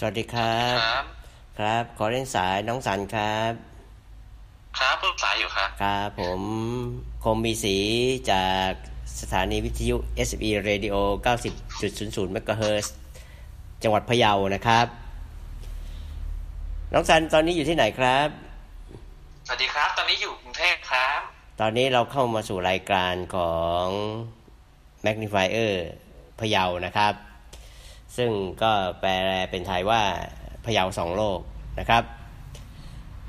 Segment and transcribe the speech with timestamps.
[0.00, 1.04] สวัสดีครับ ครับ
[1.58, 3.52] ครับ ขอเล่นสายน้องสันครับ
[4.78, 6.40] ครับเพิ่งสายอยู่ครับ ครับ ผม
[7.24, 7.76] คมมีสี
[8.32, 8.70] จาก
[9.20, 9.96] สถานีวิทยุ
[10.28, 10.96] SB Radio
[11.66, 12.86] 90.00 MHz
[13.82, 14.86] จังหวัดพะเยานะครับ
[16.92, 18.28] น้องสันตอนนี้อยู่ที่ไหนครับ
[19.46, 21.20] สวัสดีครับ ตอนนี้อยู่กรุงเทพครับ
[21.60, 23.86] ตอนนี้เราเข้ามาสู่รายการของ
[25.04, 25.72] Magnifier
[26.40, 27.14] พะเยานะครับ
[28.18, 28.30] ซึ่ง
[28.62, 29.10] ก็แปล
[29.50, 30.02] เป็นไทยว่า
[30.64, 31.40] พะเยาสองโลก
[31.78, 32.02] นะครับ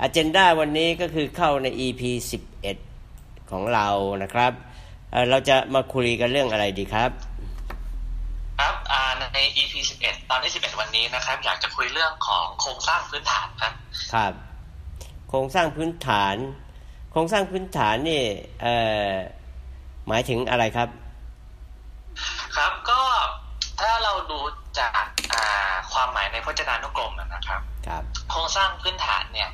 [0.00, 2.02] อ g e n d a วันนี้ก็คือเข้าใน EP
[2.80, 3.88] 11 ของเรา
[4.22, 4.52] นะครับ
[5.10, 7.10] เอ่อเราจะมาคุยกันเรื่องอะไรดีครับ
[8.60, 9.02] ครับอ่า
[9.34, 13.72] ใน EP 11 ตอนที่ 11 วันนี้นะครับ อยากจะคุยเรื่องของโครงสร้างพื้นฐานครับ
[14.14, 14.32] ครับ
[15.28, 16.36] โครงสร้างพื้นฐาน
[17.12, 18.22] โครงสร้างพื้นฐานนี่
[18.62, 18.74] เอ่
[19.10, 19.12] อ
[20.08, 20.88] หมายถึงอะไรครับ
[22.56, 23.00] ครับก็
[23.80, 24.40] ถ้าเราดู
[24.78, 29.50] จากอ่าความหมายในพจนานุกรมอะนะครับครับโครงสร้างพื้นฐานเนี่ย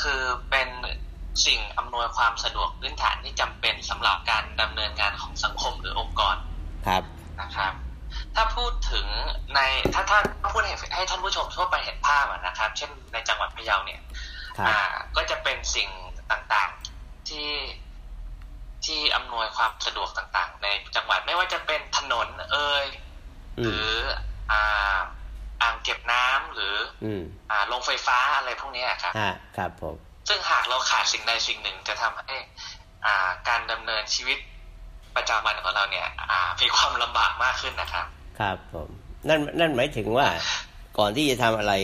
[0.00, 0.68] คือเป็น
[1.46, 6.36] สิ่งอำนวยความสะดวกพื้นฐานที่จำเป็นสำหรับการดำเนินงานของสังคมหรือองค์กร
[6.86, 7.02] ครับ
[7.40, 7.72] นะครับ
[8.34, 9.06] ถ้าพูดถึง
[9.54, 9.60] ใน
[9.94, 10.18] ถ้าถ้า
[10.52, 14.00] พูดให้ให้ท่านผู้ชมทั่วไปเห็นภาพอะนะครับ เช่นในจังหวัดพะเยาเนี่ย
[14.58, 14.78] ครับอ่า
[15.16, 15.88] ก็จะเป็นสิ่ง
[16.30, 17.50] ต่างๆที่
[18.86, 22.84] ที่อำนวยความสะดวกต่าง ๆ ในจังหวัดไม่ว่าจะเป็นถนนเอ่ย
[23.58, 23.88] อืหมรือ
[24.52, 24.98] อ่า
[25.62, 29.94] อ่างเก็บน้ำหรืออืมอ่าโรงไฟฟ้าอะไรพวกเนี้ยครับฮะครับผม
[30.28, 32.34] ซึ่งหากเราขาดสิ่งใดสิ่งหนึ่งจะทำให้
[33.06, 34.38] อ่าการดำเนินชีวิต
[35.16, 38.06] ประจำวันของเราเนี่ย อ่ามีความลำบากมากขึ้นนะครับ
[38.40, 38.88] ครับผม
[39.28, 40.26] นั่นนั่นหมายถึงว่า
[40.98, 41.74] ก่อนที่จะทำอะไร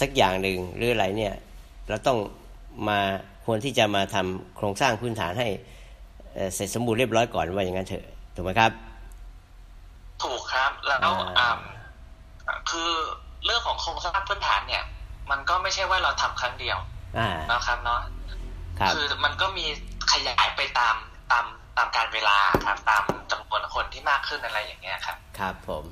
[0.00, 1.34] สักอย่างหนึ่งหรืออะไรเนี่ย
[1.88, 2.18] เราต้อง
[2.88, 3.00] มา
[3.44, 5.48] ควรที่จะมาทำโครงสร้างพื้นฐานให้
[6.34, 8.04] เอ่อเสร็จสมบูรณ์เรียบร้อยก่อนว่าอย่างนั้นเถอะ
[8.34, 8.89] ถูกไหมครับถูกครับ
[10.90, 11.50] แล้วอ่า
[12.46, 12.90] อ่าคือ
[13.44, 14.84] เรื่องของโครงสร้างพื้นฐานเนี่ย
[15.30, 16.78] มันก็ไม่ใช่ว่าเราทำครั้งเดียว
[17.18, 18.00] อ่านะครับเนาะ
[18.78, 19.66] ครับคือมันก็มี
[20.12, 20.96] ขยายไปตาม
[21.30, 21.44] ตาม
[21.76, 25.84] ตามการเวลาครับตามจำนวนคนที่มากขึ้นอะไรอย่างเงี้ยครับ ครับผม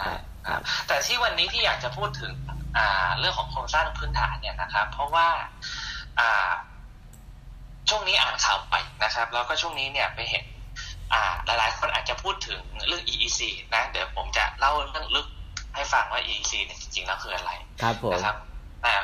[0.00, 2.32] ครับครับแต่ที่วันนี้ที่อยากจะพูดถึง
[2.78, 5.28] อ่าเรื่องของโครงสร้างพื้นฐานเนี่ยนะครับ เพราะว่า
[6.20, 6.50] อ่า
[7.88, 10.51] ช่วงนี้อ่านข่าวไปนะครับ แล้วก็ช่วงนี้เนี่ยไปเห็นอ่า
[11.46, 13.40] หลายๆ คนอาจจะพูดถึงเรื่อง EEC
[13.74, 15.26] นะเดี๋ยวผมจะเล่าเรื่องลึก
[15.74, 17.50] ให้ฟังว่า EEC เนี่ยจริงๆแล้วคืออะไร
[17.82, 18.36] ครับผมนะครับ
[18.82, 18.94] แต่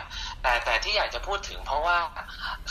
[0.43, 1.97] แต่แต่ที่อยากจะพูดถึงเพราะว่า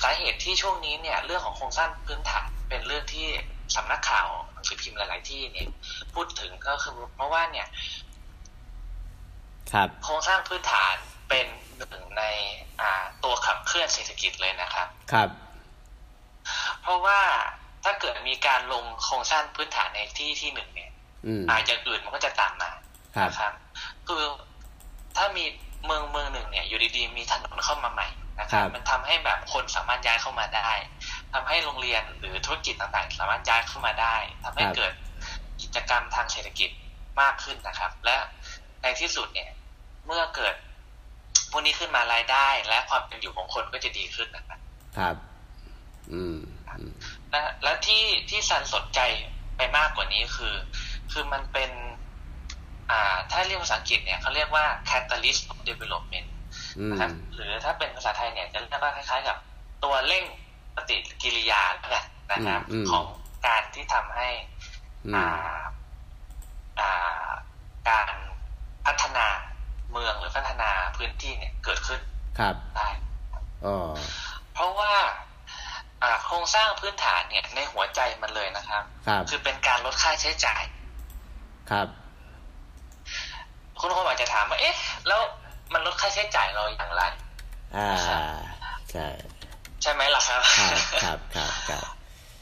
[0.01, 3.27] สาเหตุที่ช่วงนี้เนี่ยเรื่องของโครงสร้างพื้นฐานเป็นเรื่องที่
[3.75, 5.67] สำนักข่าวหนังสือพิมพ์หลาย ๆ ที่เนี่ย
[6.13, 7.67] พูดถึงก็คือเพราะว่าเนี่ย
[9.73, 10.95] ครับโครงสร้างพื้นฐาน
[11.29, 12.23] เป็นหนึ่งใน
[12.81, 15.29] อ่าตัวขับเคลื่อนเศรษฐกิจเลยนะครับ ครับ
[16.81, 17.19] เพราะว่า
[17.87, 20.91] ถ้าเกิดมีการลงโครงสร้างพื้นฐานในที่ที่หนึ่งเนี่ย
[21.25, 22.71] อืมอาอย่างอื่นมันก็จะตามมา
[23.15, 23.53] ครับนะครับ
[24.07, 24.23] คือ
[25.17, 25.45] ถ้ามี
[25.85, 28.07] เมืองเมืองหนึ่งเนี่ย อยู่ดีๆมีถนนเข้ามาใหม่
[28.39, 30.69] นะครับ มันทำให้แบบคนสามารถย้ายเข้ามาได้
[31.33, 34.93] ทำให้โรงเรียนหรือธุรกิจต่างๆ สามารถย้ายเข้ามาได้ทำให้เกิด
[35.61, 36.69] กิจกรรมทางเศรษฐกิจ
[37.21, 38.17] มากขึ้นนะครับ และ
[38.81, 39.49] ในที่สุดเนี่ย
[40.05, 40.55] เมื่อเกิด
[41.51, 44.59] พวกนี้ขึ้นมารายได้ และความเป็นอยู่ของคนก็จะดีขึ้นนะครับ
[44.97, 45.15] ครับ
[46.13, 46.37] อืม
[47.33, 48.99] อืมและและที่ที่ซันสนใจ
[49.57, 50.55] ไปมากกว่านี้คือ
[51.11, 51.71] คือมันเป็น
[52.91, 56.27] อ่าถ้าเรียกภาษาอังกฤษเนี่ยเขาเรียกว่า catalyst of development
[56.79, 59.37] อืมนะครับหรือถ้าเป็นภาษาไทยเนี่ยจะเรียกว่าคล้ายๆกับ
[59.83, 60.25] ตัวเร่ง
[60.75, 63.05] ปฏิกิริยาแล้วกันนะครับอืมอืมของ
[63.47, 64.29] การที่ทำให้
[65.05, 65.35] อือ่าม
[66.79, 67.29] อ่า
[67.89, 68.15] การ
[68.85, 69.27] พัฒนา
[69.91, 72.01] เมืองหรือพัฒนาพื้นที่เนี่ยเกิดขึ้น
[72.39, 72.89] ครับได้
[73.65, 73.77] อ๋อ
[74.53, 75.06] เพราะว่าอ่า
[76.27, 80.63] โครงสร้างพื้นฐานเนี่ยในหัวใจมันเลยนะครับครับคือเป็นการลดค่าใช้จ่าย
[81.71, 81.87] ครับ
[83.79, 84.75] คุณคนอาจจะถามว่าเอ๊ะ
[85.07, 85.21] แล้ว
[85.73, 87.03] มันลดค่าใช้จ่ายเราอย่างไร
[87.75, 88.21] อ่าครับ
[88.91, 89.05] ใช่
[89.81, 91.83] ใช่ไหมล่ะครับครับ ครับครับครับ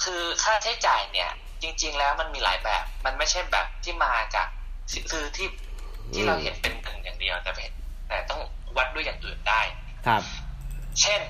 [0.03, 1.29] คือค่าใช้จ่ายเนี่ย
[1.61, 4.47] จริง ๆ แล้วมันมีหลายแบบ มันไม่ใช่แบบที่มาจาก
[5.11, 5.47] คือที่
[6.13, 7.71] ที่เราเห็นเป็นหนึ่งอย่างเดียวแต่เป็น
[8.07, 8.41] แต่ต้อง
[8.77, 9.61] วัดด้วยอย่างอื่นได้
[10.07, 10.21] ครับ
[11.01, 11.21] เช่น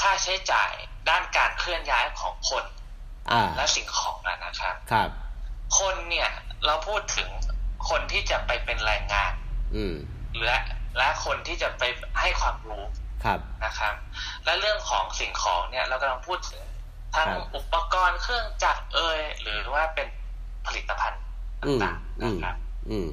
[0.00, 0.72] ค่าใช้จ่าย
[1.08, 2.64] ด้านการเคลื่อนย้ายของคน
[3.30, 5.08] อ่าและสิ่งของอะนะครับครับ
[5.78, 6.30] คนเนี่ย
[6.66, 7.28] เราพูดถึง
[7.88, 9.32] คนที่จะไปเป็นแรงงาน
[9.76, 9.94] อืม
[10.44, 10.56] และ
[10.98, 11.82] และคนที่จะไป
[12.20, 12.84] ให้ความรู้
[13.24, 13.94] ครับนะครับ
[14.44, 16.62] และเรื่องของสิ่งของเนี่ยเรากำลังพูดถึง
[17.14, 20.08] ทั้งครับอุปกรณ์เครื่องจักรเอ่ยหรือว่าเป็น
[20.66, 21.22] ผลิตภัณฑ์
[21.66, 22.56] อืมต่างๆอืมนะครับ
[22.90, 23.08] อืม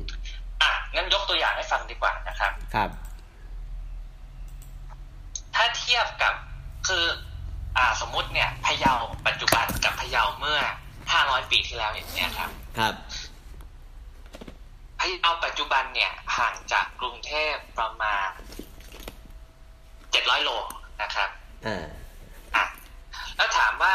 [0.61, 2.89] อะงั้นยกตัวอย่างให้ฟังดีกว่านะครับ ครับ
[5.55, 6.33] ถ้าเทียบกับ
[6.87, 7.05] คือ
[7.77, 8.93] อ่าสมมุติเนี่ยพะเยา
[9.27, 10.59] ปัจจุบันกับพะเยาเมื่อ
[11.05, 12.49] 500ปีที่แล้วอย่างเนี้ยครับ
[12.79, 12.93] ครับ
[14.99, 18.29] พพะเยาปัจจุบันเนี่ยห่างจากกรุงเทพประมาณ
[20.11, 20.49] เจ็ดร้อยโล
[21.01, 21.29] นะครับ
[21.67, 21.85] อ่า
[22.55, 22.65] อะ
[23.35, 23.93] แล้วถามว่า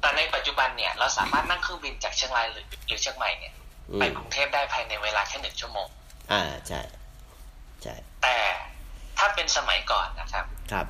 [0.00, 3.54] แต่ในปัจจุบันเนี่ยเราสามารถนั่งเครื่องบินจากเชียงรายหรือหรือเชียงใหม่เนี่ย
[3.90, 5.88] อืไปมกรุงเทพได้ภายในเวลาแค่หนึ่งชั่วโมง
[6.32, 6.80] อ่าใช่
[7.82, 8.36] ใช่แต่
[9.18, 10.86] ถ้าเป็นสมัยก่อนนะครับ ครับ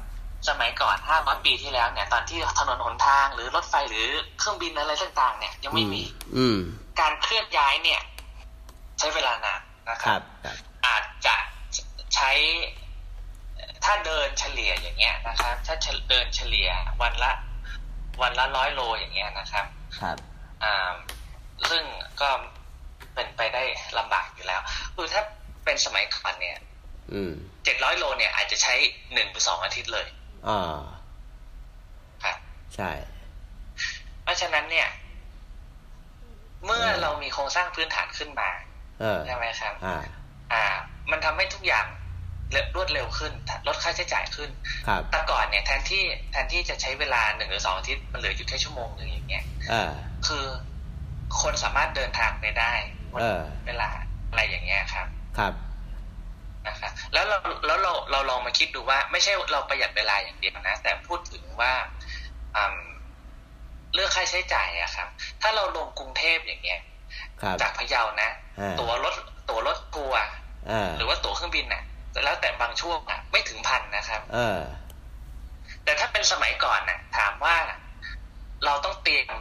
[0.48, 4.06] สมัยก่อนห้าร้อยปีที่แล้วเนี่ย ตอนที่ถนนหนทางหรือรถไฟหรือ
[4.38, 6.02] เครื่องบินอะไรต่างๆ เนี่ยยังไม่มี
[6.36, 6.58] อืม
[7.00, 8.00] การเคลื่อนย้ายเนี่ย
[8.98, 9.60] ใช้เวลานาน
[9.90, 10.56] นะคครัรับบครับ
[10.86, 11.36] อาจจะ
[12.14, 12.32] ใช้
[13.84, 15.76] ถ้าเดินเฉลี่ยอย่างเงี้ยนะครับ ถ้า
[16.10, 16.68] เดินเฉลี่ย
[17.02, 17.32] วันละ
[18.22, 19.66] วันละร้อยโลอย่างเงี้ยนะครับ
[20.00, 20.16] ครับ
[20.64, 20.94] อ่า
[21.70, 21.82] ซึ่ง
[22.20, 22.28] ก็
[23.14, 23.62] เป็นไปได้
[23.98, 24.60] ลำบากอยู่แล้ว
[24.94, 25.22] คือถ้า
[25.64, 26.58] เป็นสมัยก่อนเนี่ย
[27.12, 27.32] อืม
[27.64, 28.74] เจ็ดร้อยโลเนี่ยอาจจะใช้
[29.12, 30.06] หนึ่งหรือสองอาทิตย์เลย
[30.48, 30.80] อ่า
[32.22, 32.36] ครับ
[32.74, 32.90] ใช่
[34.22, 34.88] เพราะฉะนั้นเนี่ย
[36.64, 38.50] เมื่อเรามีโครงสร้างพื้นฐานขึ้นมา
[39.00, 40.02] เออใช่ไหมครับ อ่า
[40.52, 40.64] อ่า
[41.10, 41.86] มันทำให้ทุกอย่าง
[42.52, 43.32] เร็วรวดเร็วขึ้น
[43.66, 44.50] ลดค่าใช้จ่ายขึ้น
[44.88, 46.02] ครับแต่ก่อนเนี่ยแทนที่
[46.32, 49.92] แทนที่จะใช้เวลาหนึ่งหรือสองอาทิตย์มันเหลืออยู่แค่ชั่วโมงหนึ่งอย่างเงี้ยอ่า
[50.26, 50.44] คือ
[51.40, 52.72] คนสามารถเดินทางไปได้
[53.20, 53.88] เออเวลา
[54.30, 55.06] อะไรอย่างเงี้ยครับ
[55.38, 55.52] ครับ
[56.68, 61.72] นะครับแล้วเราแล้วเราเราลองมาคิดดูว่า ไม่ใช่เราประหยัดเวลาอย่างเดียวนะ แต่พูดถึงว่า
[62.56, 62.78] อืม
[63.94, 65.08] เรื่องค่าใช้จ่ายอะครับ
[65.42, 66.80] ถ้าเราลงกรุงเทพอย่างเงี้ย
[67.40, 68.30] ครับจากพะเยานะ
[68.60, 69.14] อ่าตั๋วรถ
[69.48, 70.20] ตั๋วรถทัวร์
[70.70, 71.82] อ่าหรือว่าตั๋วเครื่องบินน่ะ
[72.24, 74.60] แล้วแต่บางช่วงอะ ไม่ถึงพันนะครับเออ
[75.84, 77.56] แต่ถ้าเป็นสมัยก่อนน่ะ ถามว่า
[78.64, 79.34] เราต้องเตรียม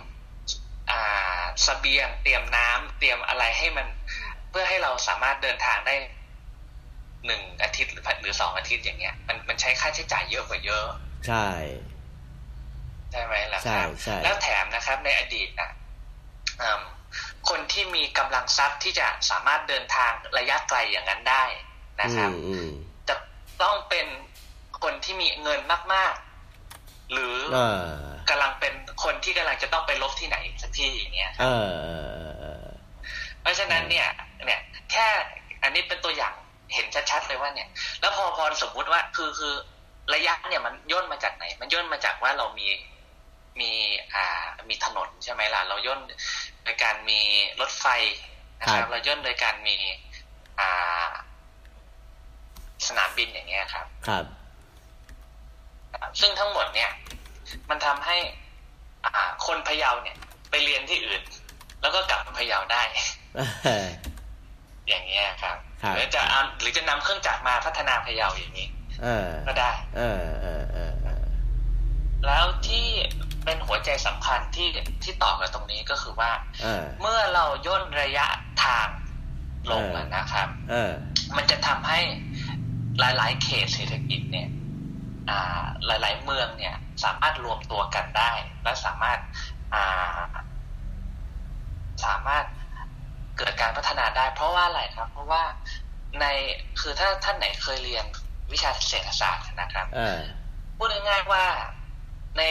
[0.92, 3.88] อ่าสเสบียง เตรียมน้ำเตรียมอะไรให้มัน
[4.50, 5.96] เพื่อให้เราสามารถเดินทางได้
[7.25, 10.86] หนึ่งอาทิตย์หรือหรือสองอาทิตย์อย่างเงี้ยมันมันใช้ค่าใช้จ่ายเยอะกว่าเยอะ
[11.28, 11.48] ใช่
[13.12, 15.72] ใช่ไหมล่ะใช่ครับใช่แล้วแถมนะครับในอดีตนะ
[16.62, 16.81] อืม
[17.50, 21.44] คนที่มีกำลังทรัพย์ที่จะสามารถเดินทางระยะไกลอย่างนั้นได้
[22.02, 22.70] นะครับอืมอืม
[23.10, 23.16] จะ
[23.62, 24.08] ต้องเป็น
[24.84, 25.60] คนที่มีเงิน
[25.94, 26.14] มาก
[26.62, 27.86] ๆ หรือเออ
[28.30, 28.74] กำลังเป็น
[29.04, 31.90] คนที่กำลังจะต้องไปลบที่ไหนสักที่อย่างเงี้ยเออเอ
[32.31, 32.66] อเออ
[33.42, 34.08] เพราะฉะนั้นเนี่ย
[34.46, 34.62] เนี่ย
[34.92, 35.08] แค่
[35.64, 36.34] อันนี้เป็นตัวอย่าง
[36.74, 39.54] เห็นชัดๆเลยว่าเนี่ย แล้วพอพอสมมุติว่า คือคือ
[40.14, 42.68] ระยะเนี่ยมันย่นมาจากไหน มันย่นมาจากว่าเรามี
[43.60, 43.72] มี
[44.14, 46.00] อ่ามีถนนใช่ไหมล่ะ เราย่น
[46.64, 47.20] โดยการมี
[47.62, 47.86] รถไฟ
[48.60, 49.78] นะครับ เราย่นโดยการมี
[50.60, 51.10] อ่า
[52.88, 54.25] สนามบินอย่างเงี้ยครับ ครับ
[56.20, 56.92] ซึ่งทั้งหมดเนี่ย
[57.70, 58.18] มันทำให้
[59.06, 60.18] อ่า คนพะเยาเนี่ย
[60.50, 61.22] ไปเรียนที่อื่น
[61.81, 62.81] แล้วก็กลับมาพะเยาได้
[63.64, 63.88] เออ
[64.88, 68.68] อย่างเงี้ยครับครับ หรือจะเอาหรือจะนำเครื่องจักรมาพัฒนาพะเยาอย่างนี้
[69.04, 71.26] เออก็ได้เออเออเออเออ
[72.26, 72.88] แล้วที่
[73.44, 74.70] เป็นหัวใจสำคัญที่
[75.04, 76.32] ที่ต่อกับตรงนี้ก็คือว่า
[76.62, 78.26] เออเมื่อเราย่นระยะ
[78.64, 78.88] ทาง
[79.72, 80.92] ลงเอออะนะครับเออ
[81.36, 82.00] มันจะทำให้
[83.00, 84.48] หลาย ๆ เขตเศรษฐกิจเนี่ย
[85.30, 88.32] อ่าหลาย ๆ เมืองเนี่ย สามารถรวมตัวกันได้
[88.64, 89.20] และสามารถ
[89.74, 90.28] อ่า
[92.06, 92.46] สามารถ
[93.38, 95.44] เกิดการพัฒนาได้เพราะว่าอะไรครับ เพราะว่า
[96.20, 96.26] ใน
[96.82, 98.06] คือถ้าท่านไหนเคยเรียน
[98.54, 100.20] วิชาเศรษฐศาสตร์นะครับเออ
[100.78, 101.46] พูดง่ายๆว่า
[102.38, 102.42] ใน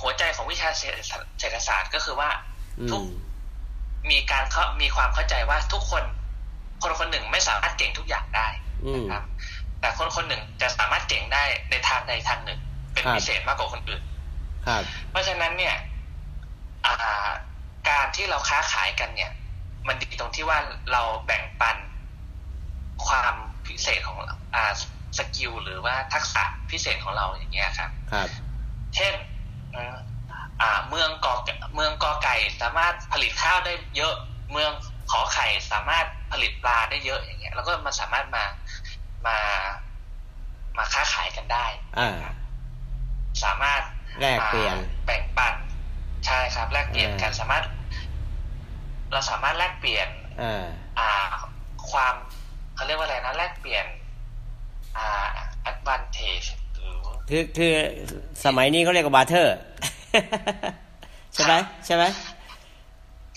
[0.00, 0.96] หัวใจของวิชาเศรษฐ
[1.40, 2.30] เศรษฐศาสตร์ก็คือว่า
[2.80, 3.04] อืทุกม
[4.10, 6.04] มีการเข้ามีความเข้าใจว่าทุกคน
[6.82, 8.48] คนคนหนึ่งไม่สามารถเก่งทุกอย่างได้
[8.84, 9.22] อืมนะครับ
[9.80, 12.60] แต่คนคนหนึ่งจะสามารถเก่งได้ในทางใดทางหนึ่ง
[12.92, 14.02] เป็นครับพิเศษมากกว่าคนอื่น
[14.66, 15.76] ครับเพราะฉะนั้นเนี่ย
[16.86, 17.28] อ่า
[17.88, 19.32] การที่เราค้าขายกันเนี่ย
[19.88, 20.58] มันดีตรงที่ว่า
[20.92, 21.76] เราแบ่งปัน
[23.06, 23.34] ความ
[23.66, 24.18] พิเศษของ
[24.54, 24.72] อ่า
[25.18, 28.28] สกิลหรือว่าทักษะพิเศษของเราอย่างเงี้ยครับ ครับ
[28.94, 29.14] เช่น
[29.72, 29.96] เอ่อ
[30.60, 31.34] อ่าเมืองกอ
[31.74, 34.14] เมืองกอไก่สามารถผลิตข้าวได้เยอะ
[34.52, 34.70] เมือง
[35.10, 38.44] ขอไข่สามารถผลิตปลาได้เยอะอย่างเงี้ย แล้วก็มันสามารถมา
[39.26, 39.38] มา
[40.76, 41.66] มาค้าขายกันได้
[41.98, 42.10] อ่า
[43.44, 43.82] สามารถ
[44.20, 45.54] แลกเปลี่ยนอ่าแบ่งปัน
[46.26, 47.64] ใช่ครับแลกเปลี่ยนกันอ่าสามารถ
[49.14, 50.08] เราสามารถแลกเปลี่ยน
[50.42, 50.64] อ่า
[50.98, 51.10] อ่า
[51.90, 52.14] ความ
[52.74, 53.86] เขาเรียกว่าอะไรนะแลกเปลี่ยน
[54.96, 55.26] อ่า
[55.70, 56.96] advantage หรือ
[57.30, 57.74] คือคือ
[58.44, 59.56] สมัยนี้เขาเรียกว่า barter
[61.34, 61.54] ใช่ไหม
[61.86, 62.04] ใช่ไหม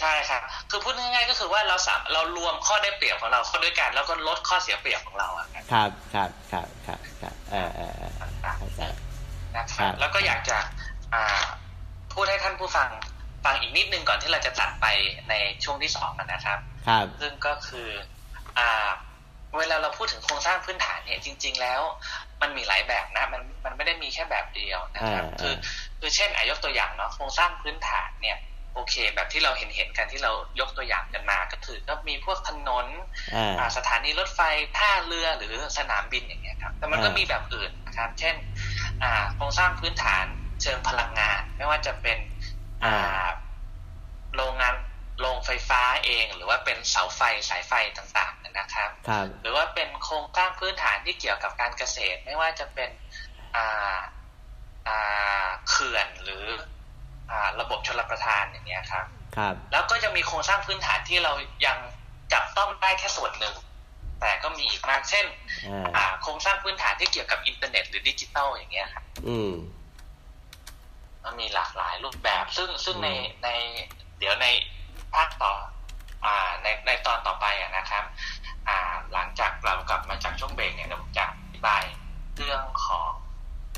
[0.01, 8.11] ใช่ครับคือพูดง่ายๆก็คือว่าเราสามเรารวมข้อได้เปรียบของเราเข้าด้วยกันแล้วก็ลดข้อเสียเปรียบของเราอะครับครับครับครับครับครับเออเออเออ
[8.59, 8.81] เข้าใจ
[9.55, 10.57] นะคครัรับบแล้วก็อยากจะ
[11.13, 11.23] อ่า
[12.13, 12.89] พูดให้ท่านผู้ฟัง
[13.47, 14.85] ฟังอีกนิดนึงก่อนที่เราจะตัดไป
[15.29, 17.89] ในช่วงที่สองกันนะครับ ครับ ซึ่งก็คือ
[18.57, 18.89] อ่า
[19.57, 21.81] เวลาเราพูดถึงโครงสร้างพื้นฐานเนี่ยจริง ๆ แล้ว
[22.41, 25.53] มันมีหลายแบบนะมันมันไม่ได้มีแค่แบบเดียวนะครับอ่าคือ
[25.99, 28.37] คือเช่นอายกตัวอย่างเนาะโครงสร้างพื้นฐานเนี่ย
[28.73, 32.87] โคโอเค แบบที่เราเห็นเห็นกันที่เรายกตัวอย่างกันมา ก็คือก็มีพวกถนน
[33.35, 34.39] อ่าอ่าสถานีรถไฟ
[34.77, 38.35] ท่าเรือหรือสนามบินอย่างเงี้ยครับ แต่มันก็อ่ามีมีแบบอื่นนะครับ เช่น
[39.03, 40.25] อ่าโครงสร้างพื้นฐาน
[40.61, 42.17] เชิงพลังงาน ไม่ว่าจะเป็น
[42.85, 42.95] อ่า
[44.35, 44.75] โรงงาน
[45.19, 52.89] โรงไฟฟ้าเอง หรือว่าเป็นเสาไฟสายไฟต่างๆนะครับครับหรือว่าเป็นโครงสร้างพื้นฐานที่เกี่ยวกับการเกษตร ไม่ว่าจะเป็น
[53.55, 53.97] อ่า
[54.87, 56.45] อ่าเขื่อนหรือ
[57.31, 59.05] อ่าระบบชลประทานอย่างเงี้ยครับ
[59.37, 61.33] ครับ แล้วก็จะมีโครงสร้างพื้นฐานที่เรา
[61.65, 61.77] ยัง
[62.33, 63.55] จับต้องได้แค่ส่วนหนึ่ง
[64.21, 65.25] แต่ก็มีอีกมากเช่น
[65.67, 69.51] อ่าอ่าโครงสร้างพื้นฐานที่เกี่ยวกับอินเทอร์เน็ตหรือดิจิตอลอย่างเงี้ยครับอืม
[71.27, 73.09] มันมีหลากหลายรูปแบบ ซึ่งซึ่งอืมใน
[73.43, 73.49] ใน
[74.19, 74.47] เดี๋ยวใน
[75.15, 75.53] ภาคต่อ
[76.25, 78.03] อ่าในในตอนต่อไปอะนะครับ
[78.69, 78.77] อ่า
[79.13, 81.83] หลังจากเรากลับมาจากช่วงเบรกเนี่ยเดี๋ยวผมจะอธิบาย
[82.37, 83.11] เรื่องของ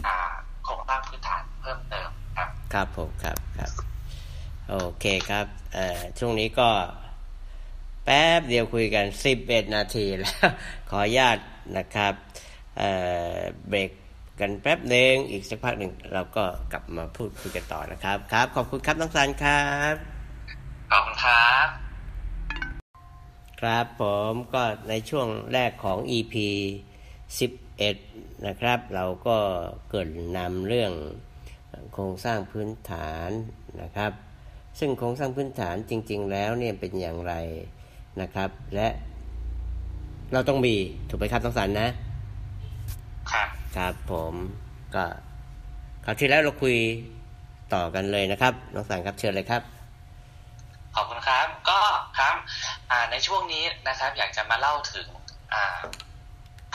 [0.06, 3.72] อ่าโครงสร้างพื้นฐานเพิ่มเติมครับ ครับผมครับครับ
[4.70, 6.70] โอเคครับเอ่อช่วงนี้ก็
[8.06, 9.06] แป๊บเดียวคุยกัน
[9.40, 10.36] 11นาทีแล้ว
[10.90, 11.38] ขออนุญาต
[11.78, 12.14] นะครับ
[12.78, 12.92] เอ่
[13.34, 13.38] อ
[13.70, 13.92] เบรก
[14.42, 19.96] กันแป๊บหนึ่งอีกสักพักหนึ่งเราก็กลับมาพูดคุยกันต่อนะครับครับ ขอบคุณครับน้องสันครับ
[20.92, 21.68] ขอบคุณครับ
[23.62, 26.36] ครับผมก็ในช่วงแรกของ EP
[27.60, 29.38] 11 นะครับ เราก็
[29.90, 30.94] เกริดนำเรื่อง
[31.94, 33.30] โครงสร้างพื้นฐาน
[33.82, 34.12] นะครับ
[34.80, 37.34] ซึ่งโครงสร้างพื้นฐานจริง ๆ แล้วเนี่ยเป็นอย่างไร
[38.22, 38.88] นะครับ และ
[40.34, 40.76] เราต้องมี
[41.10, 41.90] ถูกไหมครับต้องสันนะ
[43.32, 44.34] ครับ ครับผม
[44.96, 45.06] ก็
[46.06, 46.78] คราวที่แล้วเราคุย
[47.74, 49.62] ต่อกันเลยนะครับน้องสันครับเชิญเลยครับ
[50.96, 51.80] ขอบคุณครับ ก็
[52.20, 52.36] ครับ
[52.92, 55.08] อ่าในช่วงนี้นะครับ อยากจะมาเล่าถึง
[55.54, 55.80] อ่า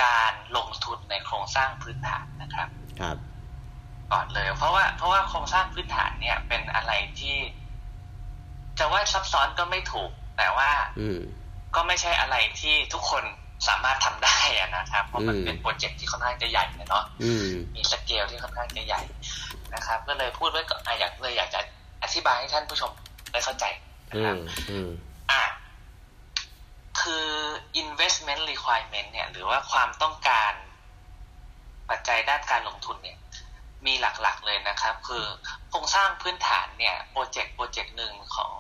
[0.05, 2.69] การลงทุนในโครงสร้างพื้นฐานนะครับ
[3.01, 3.17] ครับ
[4.13, 7.37] ก่อนเลย เพราะว่าเพราะว่าโครงสร้างพื้นฐานเนี่ยเป็นอะไรที่
[8.79, 10.71] จะว่าซับซ้อนก็ไม่ถูก แต่ว่า
[11.01, 11.21] อืม
[11.75, 13.25] ก็ไม่ใช่อะไรที่ทุกคน
[13.69, 19.03] สามารถทำได้อะนะครับ เพราะมันอืมเป็นโปรเจกต์ที่ค่อนข้างจะใหญ่เนาะอืมมีสเกลที่ค่อนข้างจะใหญ่
[19.75, 21.61] นะครับ ก็เลยพูดไว้ก่อนอะอยากเลยอยากจะ
[22.03, 22.93] อธิบายให้ท่านผู้ชม
[23.33, 23.65] ได้เข้าใจ
[24.09, 24.41] นะอืครับม
[24.71, 24.89] อืม
[25.31, 25.43] อะ
[27.01, 27.29] คือ
[27.83, 30.53] investment requirement เนี่ย หรือว่าความต้องการ
[31.91, 33.19] ปัจจัยด้านการลงทุนเนี่ย
[33.87, 35.25] มีหลักๆเลยนะครับ คือ
[35.71, 38.53] โครงสร้างพื้นฐานเนี่ยโปรเจกต์โปรเจกต์หนึ่งของ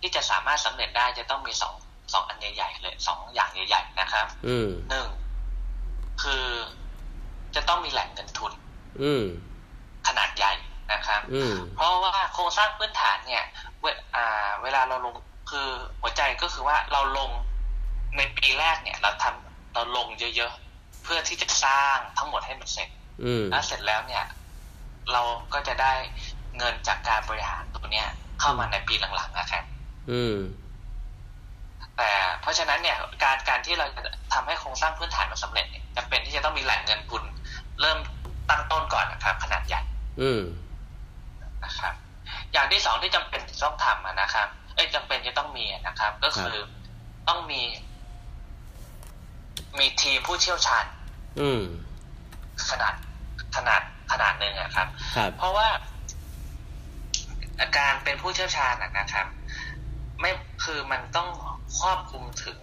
[0.00, 1.74] ที่จะสามารถสำเร็จได้จะต้องมีสอง
[2.14, 5.08] สองอันใหญ่ๆเลยสองอย่างใหญ่ ๆ นะครับอืมหนึ่ง
[6.22, 6.46] คือ
[7.54, 8.52] จะต้องมีแหล่งเงินทุน
[9.02, 9.24] อืม
[10.06, 10.52] ขนาดใหญ่
[10.92, 13.44] นะครับอืมเพราะว่าโครงสร้างพื้นฐานเนี่ย
[13.80, 15.14] เวอ่าเวลาเราลง
[15.50, 15.68] คือ
[16.00, 17.30] หัวใจก็คือว่าเราลง
[18.16, 20.06] ในปีแรกเนี่ย เราทำเราลง
[20.36, 22.88] เยอะๆเพื่อที่จะสร้างทั้งหมดให้มันเสร็จ
[23.24, 24.24] อืมแล้วเสร็จแล้วเนี่ย
[25.12, 25.92] เราก็จะได้
[26.56, 28.08] เงินจากการบริหารตัวเนี้ย
[28.40, 29.64] เข้ามาในปีหลังๆนะครับ
[30.10, 30.36] อืม
[31.98, 32.10] แต่
[32.40, 34.02] เพราะฉะนั้นเนี่ยการการที่เราจะ
[34.34, 37.22] ทำให้โครงสร้างพื้นฐานมันสำเร็จเนี่ยจำเป็นที่จะต้องมีแหล่งเงินทุน
[37.80, 37.98] เริ่ม
[38.50, 39.80] ตั้งต้นก่อนนะครับ ขนาดใหญ่
[40.20, 40.42] อืม
[41.64, 41.94] นะครับ
[42.52, 46.56] อย่างที่สองที่จำเป็นต้องทำอะนะครับ เอ้ยจำเป็นจะต้องมีอะนะครับ ก็คือ
[47.28, 47.62] ต้องมี
[49.78, 50.84] มีทีมผู้เชี่ยวชาญ
[51.40, 51.62] อืม
[52.70, 52.94] ขนาด
[53.56, 53.82] ขนาด
[54.12, 55.68] ขนาดหนึ่งอะครับครับเพราะว่า
[57.78, 59.26] การเป็นผู้เชี่ยวชาญอะนะครับ
[60.24, 61.28] ไม่คือมันต้อง
[61.78, 62.58] ครอบคลุมถึง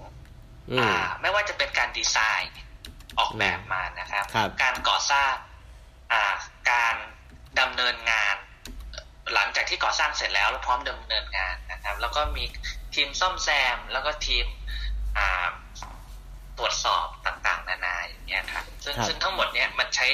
[0.71, 2.53] อืมอ่า ไม่ว่าจะเป็นการดีไซน์
[3.19, 5.33] ออกแบบมานะครับครับการก่อสร้าง
[6.11, 6.33] อ่า
[6.71, 6.95] การ
[7.59, 8.35] ดำเนินงาน
[9.33, 12.43] หลังจากที่ก่อสร้างเสร็จแล้วแล้วพร้อมดำเนินงานนะครับ แล้วก็มี
[12.93, 14.45] ทีมซ่อมแซม แล้วก็ทีม
[15.17, 15.49] อ่า
[16.57, 20.07] ตรวจสอบต่างๆ นานาอย่างเงี้ยครับซึ่งครับซึ่งทั้งหมดเนี้ยมันใช้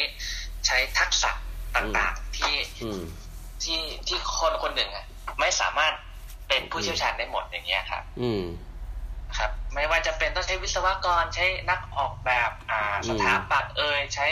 [0.66, 1.32] ใช้ทักษะ
[1.76, 3.04] ต่างๆที่อืม
[3.64, 5.06] ที่ที่คนคนหนึ่งอะ
[5.40, 5.94] ไม่สามารถ
[6.48, 8.44] เป็นผู้เชี่ยวชาญได้หมดอย่างเงี้ยครับ อืม
[9.38, 14.28] ครับ ไม่ว่าจะเป็นต้องใช้วิศวกรใช้นักออกแบบอ่าอืมสถาปัตย์เอ่ยใช้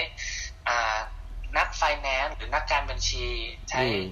[0.67, 0.97] อ่า
[1.57, 3.25] นักไฟแนนซ์หรือนักการบัญชี
[3.69, 4.03] ใช้อืม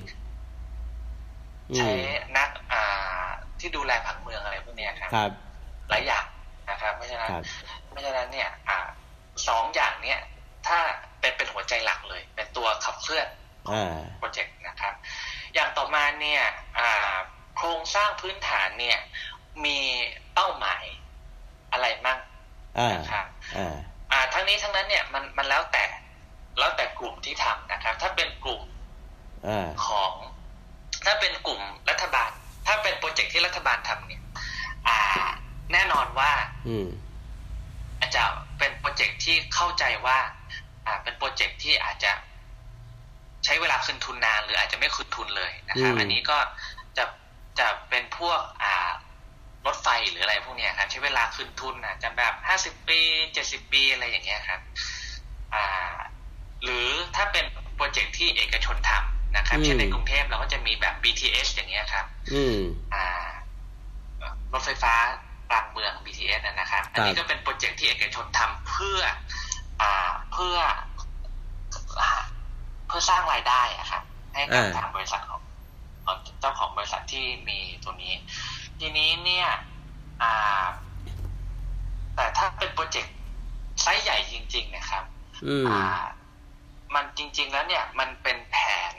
[1.71, 2.05] อืใช้ม
[2.37, 3.25] นักอ่า
[3.59, 5.31] ที่ดูแลผังเมืองอะไรพวกเนี้ยครับครับ
[5.89, 6.25] หลายอย่าง
[6.69, 7.43] นะครับ เพราะฉะนั้นครับ
[7.89, 8.87] เพราะฉะนั้นเนี่ย อ่า
[9.47, 10.19] สองอย่างเนี้ย
[10.67, 10.79] ถ้า
[11.19, 13.27] เป็นเป็นหัวใจหลักเลย เป็นตัวขับเคลื่อน
[13.71, 14.93] อ่าโปรเจกต์นะครับ
[15.53, 16.43] อย่างต่อมาเนี่ย
[16.79, 17.13] อ่า
[17.57, 18.97] โครงสร้างพื้นฐานเนี่ย
[19.65, 19.79] มี
[20.33, 20.83] เป้าหมาย
[21.71, 22.19] อะไรมั่ง
[22.79, 23.25] อ่านะครับ
[23.57, 23.75] อ่า
[24.11, 25.85] อ่าทั้งนี้ทั้งนั้นเนี่ยมันมันแล้วแต่
[26.59, 28.61] แล้วแต่กลุ่มที่ทำนะครับ ถ้าเป็นกลุ่ม
[29.47, 30.13] อ่าของ
[31.05, 32.31] ถ้าเป็นกลุ่มรัฐบาล
[32.67, 34.21] ถ้าเป็นโปรเจกต์ที่รัฐบาลทำเนี่ย
[34.87, 34.99] อ่า
[35.73, 36.31] แน่นอนว่า
[36.67, 36.87] อืม
[37.99, 38.23] อาจจะ
[38.57, 40.17] เป็นโปรเจกต์ที่เข้าใจว่า
[40.85, 42.11] อ่า เป็นโปรเจกต์ที่อาจจะ
[43.45, 46.37] ใช้เวลาคืนทุนนาน หรืออาจจะไม่คืนทุนเลยนะครับอืมอันนี้ก็
[46.97, 47.03] จะ
[47.59, 48.89] จะเป็นพวกอ่า
[49.65, 52.99] รถไฟหรืออะไรพวกเนี้ยครับใช้เวลาคืนทุนอาจจะแบบห้าสิบปี
[53.33, 54.61] เจ็ดสิบปีอะไรอย่างเงี้ยครับ
[55.53, 55.93] อ่า
[56.63, 57.45] หรือถ้าเป็น
[57.75, 62.59] โปรเจกต์ที่เอกชนทำนะครับอืมเช่นในกรุงเทพเราก็จะมีแบบ BTS อย่างเงี้ยครับอืม
[62.93, 63.31] อ่า
[64.53, 64.93] รถไฟฟ้า
[65.49, 69.01] กลางเมือง BTS นะนะครับ อันนี้ก็เป็นโปรเจกต์ที่เอกชนทำเพื่อ
[69.81, 70.57] อ่าเพื่อ
[72.87, 75.42] เพื่อสร้างรายได้อะครับให้กับอ่าทางบริษัทของของ
[76.39, 78.13] เจ้าของบริษัทที่มีตัวนี้
[78.79, 79.47] ทีนี้เนี่ย
[80.21, 80.67] อ่า
[82.15, 83.15] แต่ถ้าเป็นโปรเจกต์
[83.81, 85.03] ไซส์ใหญ่จริง ๆ นะครับ
[85.47, 86.03] อืมอ่า
[86.95, 88.57] มันจริง ๆ แล้วเนี่ย มันเป็นแผ
[88.91, 88.93] น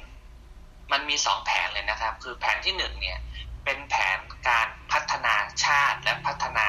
[0.92, 3.18] มันมีสองแผนเลยนะครับ คือแผนที่หนึ่งเนี่ย
[3.64, 4.18] เป็นแผน
[4.48, 5.34] การพัฒนา
[5.64, 6.68] ชาติและพัฒนา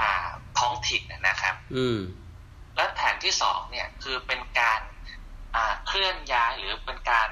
[0.00, 1.98] อ่าท้องถิ่นนะครับ อืม
[2.76, 4.80] และแผนที่สองเนี่ย คือเป็นการ
[5.54, 7.28] อ่าเคลื่อนย้ายหรือเป็นการ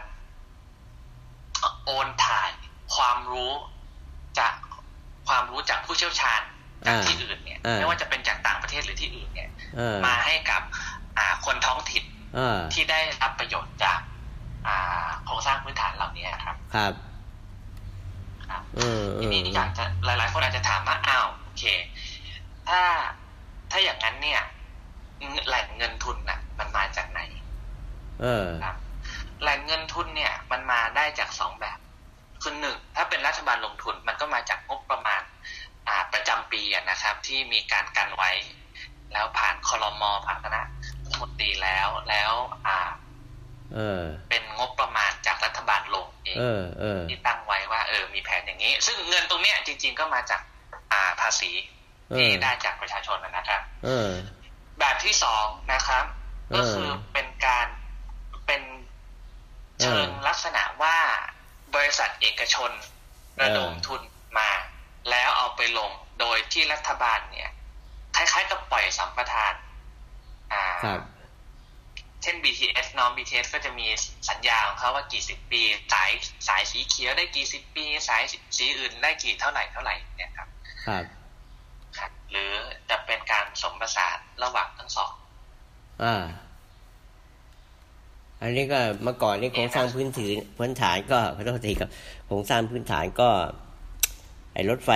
[1.85, 2.51] โอนถ่าย
[2.95, 3.53] ความรู้
[4.39, 4.55] จาก
[5.29, 6.41] ความรู้จากผู้เชี่ยวชาญ
[6.87, 10.63] จากอ่าที่อื่นเนี่ยอ่าไม่ว่าจะเป็นจากต่างประเทศหรือที่อื่นเนี่ยเออมาให้กับ
[11.19, 14.01] อ่าคนท้องถิ่นเออที่ได้รับประโยชน์จาก
[14.67, 16.93] อ่าโครงสร้างพื้นฐานเหล่านี้ครับ ครับ
[18.49, 21.65] ครับเออเอทีอนี้อยากจะหลาย ๆ คนอาจจะถามว่าอ้าวโอเค
[22.69, 22.81] ถ้า
[23.71, 24.41] ถ้าอย่างนั้นเนี่ย
[25.47, 27.21] แหล่งเงินทุนน่ะ มันมาจากไหน
[28.23, 28.77] เออครับ
[29.41, 31.79] แหล่งเงินทุนเนี่ยมันมาได้จากสองแบบ
[32.43, 35.23] คือหนึ่งถ้าเป็นรัฐบาลลงทุนมันก็มาจากงบประมาณ
[35.89, 38.31] อ่าประจำปีอะนะครับ ที่มีการกันไว้
[39.13, 40.63] แล้วผ่านคอรมอผ่านคณะ
[41.03, 42.33] รัฐมนตรีแล้วแล้ว
[42.67, 42.79] อ่า
[43.75, 50.41] เออเป็นงบประมาณจากรัฐบาลลงเองเออเออที่ตั้งไว้ว่าเออมีแผนอย่างนี้ ซึ่งเงินตรงเนี้ยจริง ๆ ก็มาจาก
[50.93, 51.51] อ่าภาษี
[52.11, 54.11] เอที่อได้จากประชาชนนะนะครับเออ
[54.79, 56.05] แบบที่สองนะครับ
[56.51, 57.30] เออก็คือเป็นการเป็น
[59.83, 60.97] เชิงเออลักษณะว่า
[61.75, 62.71] บริษัทเอกชน
[63.43, 64.03] ระดมเออทุน
[64.39, 64.51] มา
[65.11, 67.51] แล้วเอาไปลงโดยที่รัฐบาลเนี่ย
[68.17, 69.55] คล้ายๆกับปล่อยสัมปทาน
[70.53, 71.01] อ่าครับ
[72.23, 73.87] เช่น BTS เน้อง BTS ก็จะมี
[74.29, 76.11] สัญญาของเขาว่ากี่สิบปี สาย
[76.49, 78.23] สายสีเขียวได้กี่สิบปี สาย
[78.57, 80.49] สีอื่นได้กี่เท่าไหร่เท่าไหร่เนี่ยครับ
[80.87, 81.05] ครับ
[81.99, 82.53] ครับ หรือ
[82.91, 85.13] จะเป็นการสมประสานระหว่างทั้งสอง
[86.03, 86.25] อ่า
[88.43, 91.91] อันนี้ก็เมื่อก่อนนี่โครงสร้างพื้นฐานพื้นฐานก็ขอโทษทีครับ
[92.27, 93.29] โครงสร้างพื้นฐานก็
[94.55, 94.91] ไอ้รถไฟ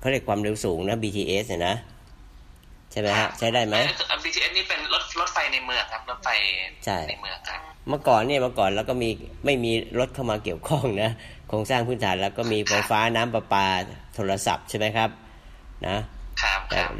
[0.00, 1.74] เขาเรียกความเร็วสูงนะ BTS เนี่ยนะ
[2.92, 3.76] ใช่ไหมฮะใช้ได้ไหม
[4.08, 6.28] เอ่อ BTS นี่เป็นรถรถไฟในเมืองครับรถไฟ
[6.84, 9.10] ใช่ในเมืองครับเมื่อก่อนเนี่ยเมื่อก่อนเราก็มี
[9.44, 11.10] ไม่มีรถเข้ามาเกี่ยวข้องนะ
[11.48, 13.66] โครงสร้างพื้นฐานแล้วก็มีไฟฟ้าน้ำประปา
[14.14, 15.10] โทรศัพท์ใช่ไหมครับ
[15.86, 15.96] นะ
[16.42, 16.90] ครับคแต่รับ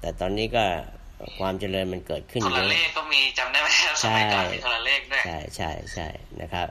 [0.00, 0.64] แต่ตอนนี้ก็
[1.38, 6.08] ความเจริญมันเกิดขึ้นโทเยรอะเลขก็มีจำได้ไหมครับสมัยก่อนมีโทรเลขด้วยใช่ใช่ใช่
[6.40, 6.68] นะครับ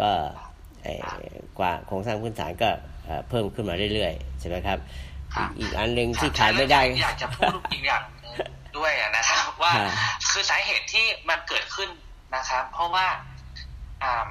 [0.00, 0.10] ก็
[0.82, 0.94] ไอ้
[1.58, 2.70] กว่าโครงสร้างพื้นฐานก็
[3.04, 4.78] เอ่อเพิ่มขึ้นมาเรื่อยๆใช่ไหมครับ
[5.34, 8.34] ครับอีกอีกอันหนึ่งที่ขายไม่ได้อยากจะพูดอีกอย่างหนึ่ง
[8.78, 9.90] ด้วยอะนะครับว่าครับ
[10.30, 11.88] คือสาเหตุที่มันเกิดขึ้น
[12.36, 13.06] นะครับ เพราะว่า
[14.04, 14.28] อ่า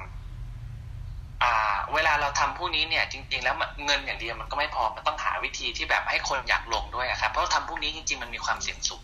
[1.42, 9.02] อ่าเวลาเราทำพวกนี้เนี่ยจริง ๆ แล้วมันเงินอย่างเดียวมันก็ไม่พอมันต้องหาวิธีที่แบบให้คนอยากลงด้วยอะครับเพราะทำพวกนี้จริง ๆ มันมีความเสี่ยงสูง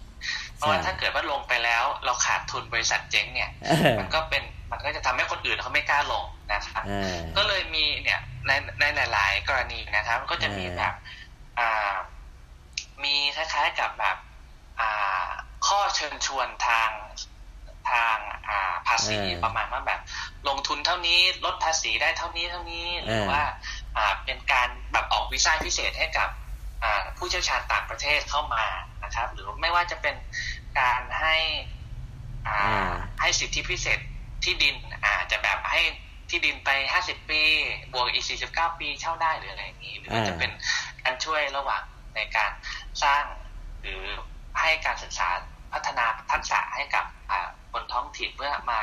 [0.59, 10.95] เพราะว่าใช่ถ้าเกิดว่าลงไปแล้ว เราขาดทุนบริษัทเจ๊งเนี่ยเออมันก็เป็นมันก็จะทำให้คนอื่นเขาไม่กล้าลงนะครับอ่าก็เลยมีเนี่ยในในหลาย ๆ กรณีนะครับ ก็จะมีเออแบบ
[11.59, 11.95] อ่า
[13.05, 14.17] มีคล้ายๆกับแบบ
[14.81, 15.27] อ่า
[15.67, 16.91] ข้อเชิญชวนทาง
[17.91, 18.17] ทาง
[18.49, 20.01] อ่าภาษีประมาณว่าแบบ
[20.49, 23.43] ลงทุนเท่านี้ลดภาษีได้เท่านี้เท่านี้หรือว่า
[23.97, 26.29] อ่าเป็นการแบบออกวีซ่าพิเศษให้กับ
[26.83, 28.65] อ่าผู้เชี่ยวชาญต่างประเทศเข้ามา
[29.09, 30.17] นะครับ หรือไม่ว่าจะเป็น
[30.81, 31.37] การให้
[32.49, 33.99] อ่าอ่าให้สิทธิพิเศษ
[34.45, 34.75] ที่ดิน
[35.07, 35.81] อาจจะแบบให้
[36.31, 37.43] ที่ดินไปห้าสิบปี
[37.93, 40.51] บวกอีกสี่สิบเก้าปีเช่าได้หรืออะไรอย่างนี้ หรือว่าอ่าจะเป็น
[41.03, 41.83] การช่วยระหว่าง
[42.15, 42.51] ในการ
[43.03, 43.25] สร้าง
[43.83, 44.03] หรือ
[44.61, 45.29] ให้การศึกษา
[45.73, 48.83] พัฒนาทักษะให้กับอ่าคนท้องถิ่นเพื่อมา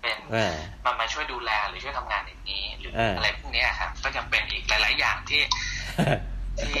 [0.00, 5.42] เป็นเออมามาช่วยดูแลหรือช่วยทำงานอย่างนี้ หรือเออออะไรพวกเนี้ยครับก็จะเป็นอีกหลาย ๆ อย่างที่
[6.60, 6.72] ที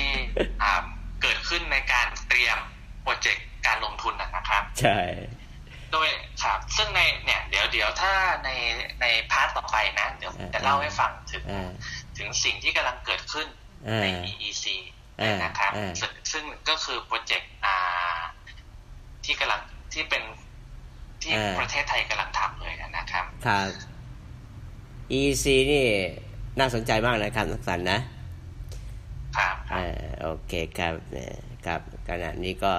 [0.62, 0.82] อ่า
[1.22, 2.58] เกิดขึ้นในการเตรียม
[3.02, 4.98] โปรเจกต์การลงทุนนะนะครับ ใช่
[5.92, 6.08] โดย
[6.42, 8.12] ครับซึ่งในเนี่ยเดี๋ยวเดี๋ยวถ้า
[8.44, 8.50] ใน
[9.00, 11.70] ใน part ต่อไปนะ เดี๋ยวจะเล่าให้ฟังถึงอ่า
[12.18, 13.48] ถึงสิ่งที่กำลังเกิดขึ้น
[13.88, 14.64] อ่าใน EEC
[15.20, 18.18] อ่านนะครับอ่าซึ่งซึ่งก็คือโปรเจกต์อ่า
[19.24, 19.60] ที่กำลัง
[19.92, 20.22] ที่เป็น
[21.22, 23.66] ที่ประเทศไทยกำลังทำเลยนะครับครับ
[25.20, 25.84] EC นี่
[26.58, 28.00] น่าสนใจมากนะครับนักสันนะ
[29.36, 29.86] ครับครับอ่า
[30.22, 31.32] โอเคครับเนี่ย
[31.66, 32.74] ครับขณะนี้ก็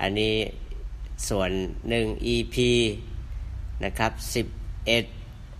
[0.00, 0.34] อันนี้
[1.28, 1.50] ส่วน
[1.88, 2.56] หนึ่ง EP
[3.84, 4.46] นะครับสิบ
[4.86, 5.04] เอ็ด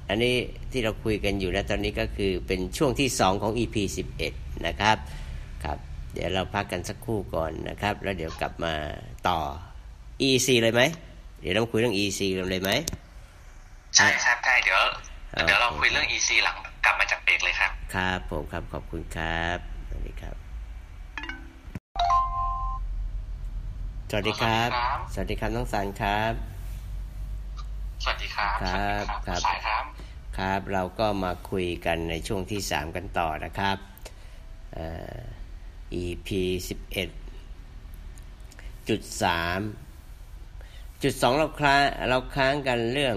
[0.08, 0.34] อันนี้
[0.70, 3.76] ที่เราคุยกันอยู่นะตอนนี้ก็คือเป็นช่วงที่สองของ EP
[4.20, 4.96] 11นะครับ
[5.64, 5.78] ครับ
[6.12, 8.74] เดี๋ยวเราพักกันสักครู่ก่อนนะครับ แล้วเดี๋ยวกลับมา
[9.28, 9.38] ต่อ
[10.28, 10.82] EC เลยไหม
[11.40, 12.70] เดี๋ยวเราคุยเรื่อง EC เลยไหม
[13.96, 14.78] ใช่ครับใช่เดี๋ยว
[15.32, 19.73] ครับเดี๋ยวเราคุยเรื่อง EC หลังกลับมาจากเบรกเลยครับ ครับผมครับขอบคุณครับสวัส
[20.06, 20.36] ดีครับ
[24.10, 24.70] สวัสดีครับ
[25.12, 26.32] สวัสดีครับน้องสันครับ
[28.02, 29.84] สวัสดีครับครับสวัสดีครับสายครับ
[30.38, 33.76] ครับ เราก็มาคุยกันในช่วงที่สามกันต่อนะครับ
[34.74, 34.86] เอ่
[35.16, 35.18] อ
[36.02, 36.28] EP
[36.68, 37.08] สิบเอ็ด
[38.88, 39.60] จุดสาม
[41.02, 43.16] จุดสองเราค้างเราค้างกันเรื่อง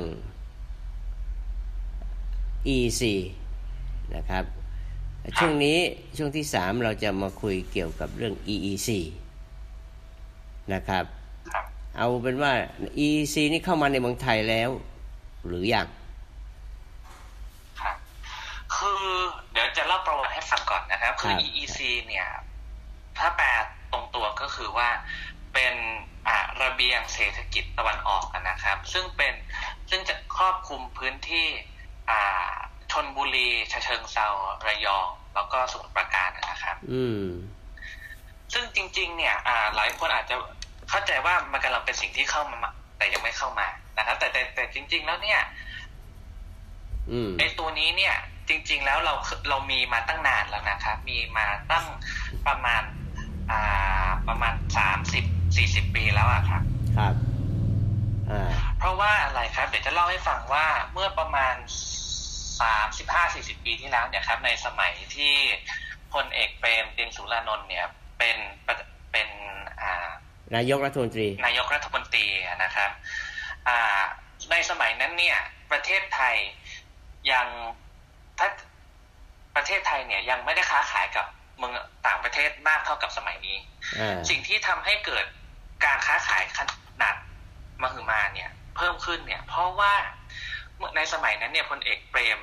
[2.75, 3.01] EC
[4.15, 4.45] นะครับ
[5.35, 5.77] ช่วงนี้
[6.17, 8.89] ช่วงที่สามเราจะมาคุยเกี่ยวกับเรื่อง EEC
[10.73, 11.05] นะครับ
[11.53, 11.65] ครับ
[11.97, 12.53] เอาเป็นว่า
[13.05, 14.69] EEC นี่เข้ามาในเมืองไทยแล้ว
[15.45, 15.87] หรือยัง
[17.81, 17.97] ครับ
[18.75, 19.03] คือ
[19.51, 22.27] เดี๋ยวจะเล่าประวัติให้ฟังก่อนนะครับ คือครับ EEC เนี่ย
[23.17, 23.47] ถ้าแปล
[23.91, 24.89] ตรงตัวก็คือว่า
[25.53, 25.73] เป็น
[26.27, 29.33] อ่าระเบียงเศรษฐกิจตะวันออกอะนะครับ ซึ่งเป็น
[29.89, 31.47] ซึ่งจะครอบคลุมพื้นที่
[32.11, 32.49] อ่า
[32.91, 34.27] ชนบุรีฉะเชิงเซา
[34.67, 35.07] ระยอง
[35.37, 37.23] แล้วก็สมุทรปราการนะครับอืม
[38.53, 40.35] ซึ่งจริง ๆ เนี่ยอ่าหลายคนอาจจะ
[40.89, 42.57] เข้าใจว่ามันกำลังเป็นสิ่งที่เข้ามา
[42.97, 45.39] แต่ยังไม่เข้ามานะครับ แต่แต่แต่จริง ๆ แล้วเนี่ย
[47.11, 48.15] อืมไอ้ตัวนี้เนี่ย
[48.49, 49.13] จริง ๆ แล้วเรา
[49.49, 51.85] เรามีมาตั้งนานแล้วนะครับ มีมาตั้ง
[52.47, 52.83] ประมาณ
[53.51, 56.63] อ่า ประมาณสามสิบสี่สิบปีแล้วอะครับ
[56.97, 57.13] ครับ
[58.29, 61.55] อ่าเพราะว่าอะไรครับ เดี๋ยวจะเล่าให้ฟังว่าเมื่อประมาณ
[62.61, 65.35] สามสิบห้าสี่สิบปีที่แล้วเนี่ยครับในสมัยที่
[66.13, 67.85] พลเอกเปรมตินสุรานนท์เนี่ย
[68.19, 68.75] เป็นประ
[69.11, 69.29] เป็น
[69.81, 70.09] อ่า
[70.55, 72.25] นายกรัฐมนตรี นายกรัฐมนตรี
[72.63, 72.91] นะครับ
[73.67, 74.03] อ่า
[74.51, 75.37] ในสมัยนั้นเนี่ย
[75.71, 76.35] ประเทศไทย
[77.31, 77.47] ยัง
[78.39, 78.49] ถ้า
[79.55, 81.25] ประเทศไทยเนี่ยยังไม่ได้ค้าขายกับ
[81.57, 81.73] เมือง
[82.07, 83.57] ต่างประเทศมากเท่ากับสมัยนี้
[83.99, 85.25] อ่าสิ่งที่ทำให้เกิด
[85.85, 86.59] การค้าขายข
[87.01, 87.15] นาด
[87.81, 90.26] มหึมาเนี่ย เพิ่มขึ้นเนี่ย เพราะว่าเมื่อ
[90.95, 92.39] ในสมัยนั้นเนี่ยพลเอกเปรม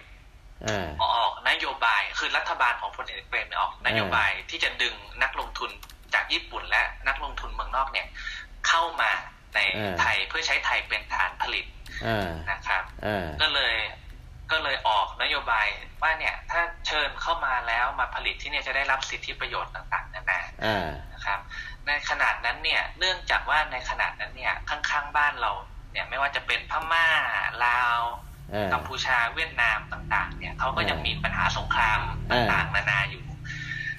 [0.69, 5.71] อ่าออกนโยบายคือรัฐบาลของพลเอกเปรมเนี่ยออกนโยบายที่จะดึงนักลงทุน
[6.15, 8.07] จากญี่ปุ่นและนักลงทุนเมืองนอกเนี่ย
[8.69, 9.11] เข้ามา
[9.55, 11.65] ในเออไทยเพื่อใช้ไทยเป็นฐานผลิต
[12.07, 13.75] อ่านะครับอ่าก็เลย
[14.51, 15.67] ก็เลยออกนโยบาย
[16.03, 21.41] ว่าเนี่ย ถ้าเชิญเข้ามาแล้วมาผลิตที่เนี่ยจะได้รับสิทธิประโยชน์ต่างๆนานาอ่านะครับ
[21.87, 25.51] ในขนาดนั้นเนี่ย เนื่องจากว่าในขนาดนั้นเนี่ยข้างๆบ้านเรา
[25.95, 27.07] เนี่ยไม่ว่าจะเป็นพม่า
[27.65, 28.01] ลาว
[28.55, 33.25] อ่ากัมพูชาเวียดนามต่าง ๆ เนี่ยเขาก็ยังมีปัญหาสงครามเออต่างๆ นานาอยู่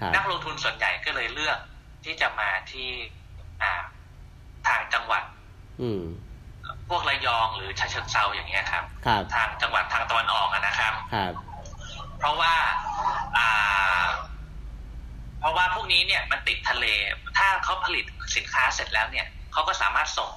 [0.02, 1.60] ครับนักลงทุนส่วนใหญ่ก็เลยเลือก
[2.06, 2.90] ที่จะมาที่
[3.62, 3.82] อ่า
[4.68, 5.24] ทางจังหวัด
[5.82, 6.04] อืม
[6.90, 11.32] พวกระยองหรือชะเชิงเซาอย่างเงี้ยครับครับ ทางจังหวัดทางตะวันออกอะนะครับครับ
[12.20, 12.54] เพราะว่า
[13.38, 14.06] อ่า
[15.40, 16.86] เพราะว่าพวกนี้เนี่ยมันติดทะเล
[17.38, 18.06] ถ้าเขาผลิต
[18.36, 20.32] สินค้าเสร็จแล้วเนี่ยเขาก็สามารถส่ง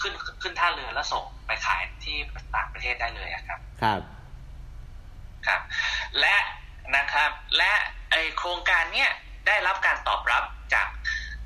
[0.00, 2.16] ขึ้นขึ้นท่าเรือแล้วส่งไปขายที่
[2.54, 4.00] ต่างประเทศได้เลยอะครับ ครับ
[5.46, 5.60] ครับ
[6.20, 6.36] และ
[6.96, 7.72] นะครับ และ
[8.10, 9.10] ไอโครงการเนี่ย
[9.46, 10.88] ได้รับการตอบรับจาก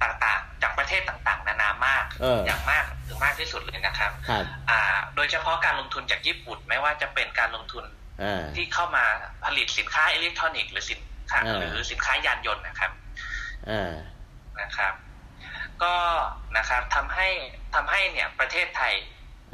[0.02, 4.80] ต่างๆ จากประเทศต่างๆ นานามากเอออย่างมากถึงมากที่สุดเลยนะครับครับอ่า
[5.16, 7.84] โดยเฉพาะการลงทุนจากญี่ปุ่นไม่ว่าจะเป็นการลงทุน
[8.22, 9.04] อ่าที่เข้ามา
[9.44, 12.90] ผลิตสินค้าอิเล็กทรอนิกส์หรือสินค้าเออหรือสินค้ายานยนต์นะครับ
[13.70, 13.92] อ่า
[14.60, 14.94] นะครับ
[15.84, 15.94] ก็
[16.56, 17.28] นะครับทำให้
[17.74, 18.92] ทำให้เนี่ยประเทศไทย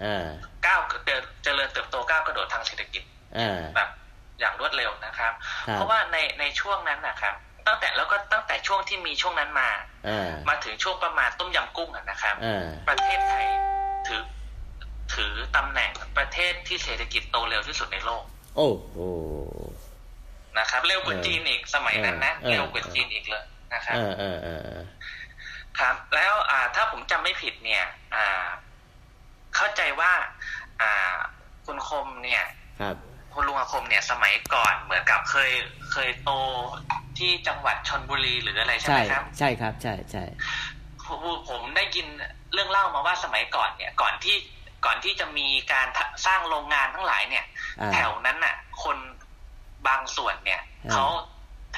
[0.04, 0.26] อ่า
[0.66, 3.02] ก้าวเดินเจริญเติบโตก้าวกระโดดทางเศรษฐกิจ
[3.38, 3.88] อ่าแบบ
[4.40, 5.32] อย่างรวดเร็วนะครับ
[5.66, 7.34] ครับ เพราะว่าในในช่วงนั้นนะครับ
[7.66, 9.70] ตั้งแต่แล้วก็ตั้งแต่ช่วงที่มีช่วงนั้นมา
[10.08, 13.46] อ่ามาถึงช่วงประมาณต้มยำกุ้งอะนะครับอ่าประเทศไทย
[14.06, 14.22] ถือ
[15.14, 18.22] ถือตำแหน่งประเทศที่เศรษฐกิจโตเร็วที่สุดในโลก
[18.56, 18.96] โอ้โห
[20.58, 24.84] นะครับ เร็วกว่าเออจีนอีกสมัยนั้นนะเออเร็วกว่าจีนอีกเลยนะครับอ่าอ่าอ่าอ่า
[25.80, 28.46] ครับ แล้วอ่าถ้าผมจำไม่ผิดเนี่ยอ่า
[29.56, 30.12] เข้าใจว่า
[30.82, 31.16] อ่า
[31.66, 32.44] คุณคมเนี่ย
[32.80, 32.96] ครับ
[33.32, 35.50] คุณลุงอาคมเนี่ยสมัยก่อนเหมือนกับเคย
[35.92, 36.30] เคยโต
[37.18, 40.24] ที่จังหวัดชนบุรีหรืออะไรใช่ใช่ไหมครับ ใช่ครับ ใช่ใช่
[41.06, 42.06] ผมผมได้ยิน
[42.52, 44.36] เรื่องเล่ามาว่าสมัยก่อนเนี่ย ก่อนที่
[44.86, 45.86] ก่อนที่จะมีการ
[46.26, 47.44] สร้างโรงงานทั้งหลายเนี่ย
[47.80, 48.96] อ่าแถวนั้นน่ะ คน
[49.88, 51.06] บางส่วนเนี่ยอ่าเขา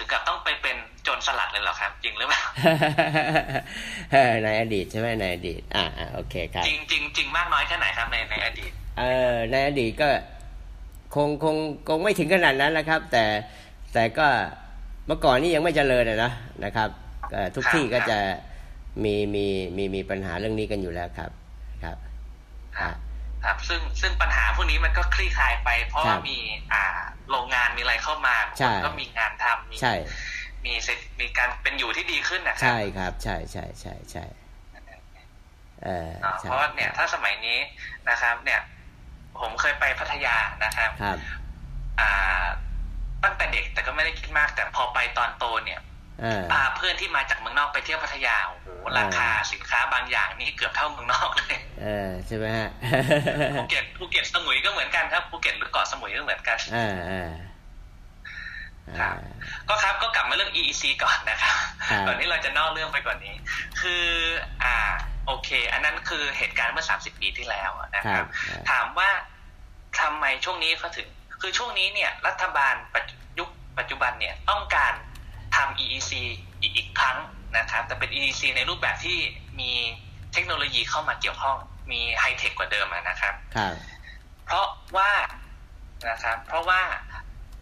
[0.01, 2.43] ถึงกับต้องไปเป็นโจรสลัดเลยเหรอครับ จริงหรือเปล่า
[4.13, 10.09] เออในอดีตใช่ไหมในอดีตอ่าอ่าโอเคครับ จริงจริงจริงมากน้อยแค่ไหนครับในในอดีต เออในอดีตก็
[11.15, 11.57] คงคง
[11.89, 13.25] คงไม่ถึงขนาดนั้นนะครับ แต่
[13.95, 14.27] แต่ก็
[15.07, 16.33] เมื่อก่อนนี่ยังไม่เจริญอะนะ
[16.65, 16.89] นะครับ
[17.33, 18.19] เอ่อทุกครับที่ก็ครับจะ
[19.05, 21.31] มีมีมีมีปัญหาเรื่องนี้กันอยู่แล้วครับ
[21.85, 21.97] ครับ
[23.45, 26.39] ครับคครับซึ่งซึ่งปัญหาพวกนี้มันก็คลี่คลายไป เพราะครัว่าบมี
[26.73, 26.85] อ่า
[27.31, 29.95] โรงงานมีอะไรเข้ามาใช่คนก็มีงานทำมีใช่
[30.65, 34.25] มีเสร็จมีการเป็นอยู่ที่ดีขึ้นนะครัใช่ครับใช่ใช่ใช่ใช่
[35.85, 37.59] เออเนาะใช่เพราะว่าเนี่ยถ้าสมัยนี้
[38.11, 38.61] นะครับ เนี่ย
[39.41, 41.19] ผมเคยไปพัทยานะครับครับ
[42.01, 42.45] อ่า
[43.25, 45.90] ตั้งแต่เด็กแต่ก็ไม่ได้คิดมากแต่พอไปตอนโตเนี่ยเออ
[46.53, 52.69] พาเพื่อนที่มาจากเมืองนอกไปเที่ยวพัทยาโอ้โหราคาสินค้าบางอย่างนี่เกือบเท่าเมืองนอกเลยเออใช่ไหมฮะ
[53.55, 57.31] ภูเก็ตภูเก็ตสมุยก็เหมือนกันครับภูเก็ตหรือเกาะสมุยก็เหมือนกันอ่าอ่า
[59.01, 59.17] ครัอ่าบ
[59.69, 61.57] ก็ครับก็กลับมาเรื่อง EEC ก่อนนะครับ
[61.91, 63.35] ครับก่อนที่เราจะนอกเรื่องไปกว่านนี้
[63.81, 64.05] คือ
[64.65, 64.77] อ่า
[65.27, 68.29] โอเค อันนั้นคือเหตุการณ์เมื่อ 30 ปีที่แล้วนะคครัรับบ
[68.71, 69.11] ถามว่า
[70.01, 71.09] ทำไมช่วงนี้เขาถึง
[71.41, 74.93] คือช่วงนี้เนี่ย รัฐบาลปัจจุยุคปัจจุบันเนี่ยต้องการ
[75.57, 76.13] ทำ EEC
[76.61, 77.19] อีกอีกครั้ง
[77.59, 79.19] นะครับ แต่เป็น EEC ในรูปแบบที่
[79.61, 79.73] มี
[80.33, 81.57] เทคโนโลยีเข้ามาเกี่ยวข้อง
[81.93, 83.75] มีไฮเทคกว่าเดิมอะนะครับครับ
[84.47, 85.11] เพราะว่า
[86.09, 86.81] นะครับ เพราะว่า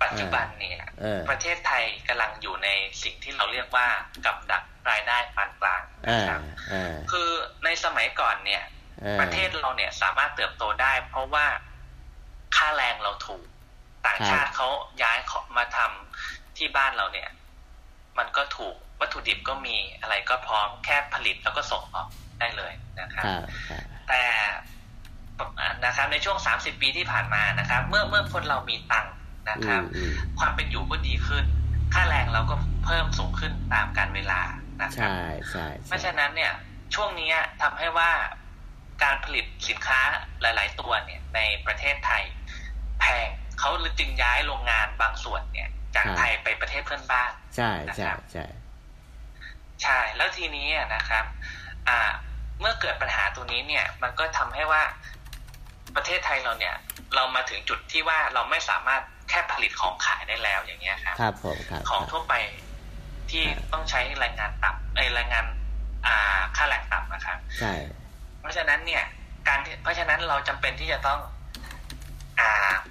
[0.02, 2.68] ปัจจุบันเนี่ยเออประเทศไทยกำลังอยู่ใน
[3.02, 3.86] สิ่งที่เราเรียกว่า
[4.26, 6.40] กับดักรายได้ปานกลางอ่านะครับ
[6.72, 7.30] อ่าคือ
[7.64, 8.62] ในสมัยก่อนเนี่ย
[9.04, 11.46] อ่าประเทศเราเนี่ยสามารถเติบโตได้ เพราะว่า
[12.56, 13.44] ค่าแรงเราถูก
[14.06, 14.68] ต่างชาติเขา
[15.02, 17.28] ย้ายเขามาทำที่บ้านเราเนี่ย
[18.18, 22.08] มันก็ถูกวัตถุดิบก็มีอะไรก็พร้อมแค่ผลิตแล้วก็ส่งออก
[22.40, 24.22] ได้เลยนะครับครับครับ แต่
[25.84, 29.14] นะครับในช่วง 30 ปีที่ผ่านมานะครับ เมื่อเมื่อคนเรามีตังค์
[29.50, 31.44] นะครับอืมความเป็นอยู่ก็ดีขึ้น
[31.94, 32.54] ค่าแรงเราก็
[32.84, 34.40] เพิ่มสูงขึ้นตามการเวลา
[34.82, 35.18] นะครับใช่
[35.50, 36.52] ใช่เพราะฉะนั้นเนี่ย
[36.94, 38.10] ช่วงนี้ทำให้ว่า
[39.02, 40.00] การผลิตสินค้า
[40.40, 42.22] หลาย ๆ ตัวเนี่ยในประเทศไทย
[43.00, 43.28] แพง
[43.58, 48.44] เขาจึงย้ายโรงงานบางส่วนเนี่ย จากไทยไปประเทศเพื่อนบ้านใช่ใช่ใช่
[49.82, 51.24] ใช่แล้วทีนี้นะครับ
[51.88, 51.98] อ่า
[52.60, 54.82] เมื่อเกิดปัญหาตัวนี้เนี่ย มันก็ทำให้ว่า
[55.96, 56.74] ประเทศไทยเราเนี่ย
[57.14, 62.34] เรามาถึงจุดที่ว่าเราไม่สามารถแค่ผลิตของขายได้แล้วอย่างเงี้ยครับครับผมครับของทั่วไป
[63.30, 65.44] ที่ต้องใช้แรงงานต่ำเอ้ยแรงงาน
[66.06, 67.72] อ่าค่าแรงต่ำนะครับใช่
[68.40, 69.04] เพราะฉะนั้นเนี่ย
[69.48, 71.37] การที่เพราะฉะนั้นเราจำเป็นที่จะต้องอ่า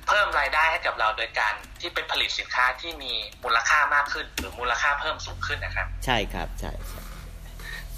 [0.08, 7.02] เพิ่มรายได้ให้กับเราโดยการที่เป็นผลิตสินค้าที่มีมูลค่ามากขึ้น หรือมูลค่าเพิ่มสูงขึ้นนะครับ ใช่ครับใช่ใช่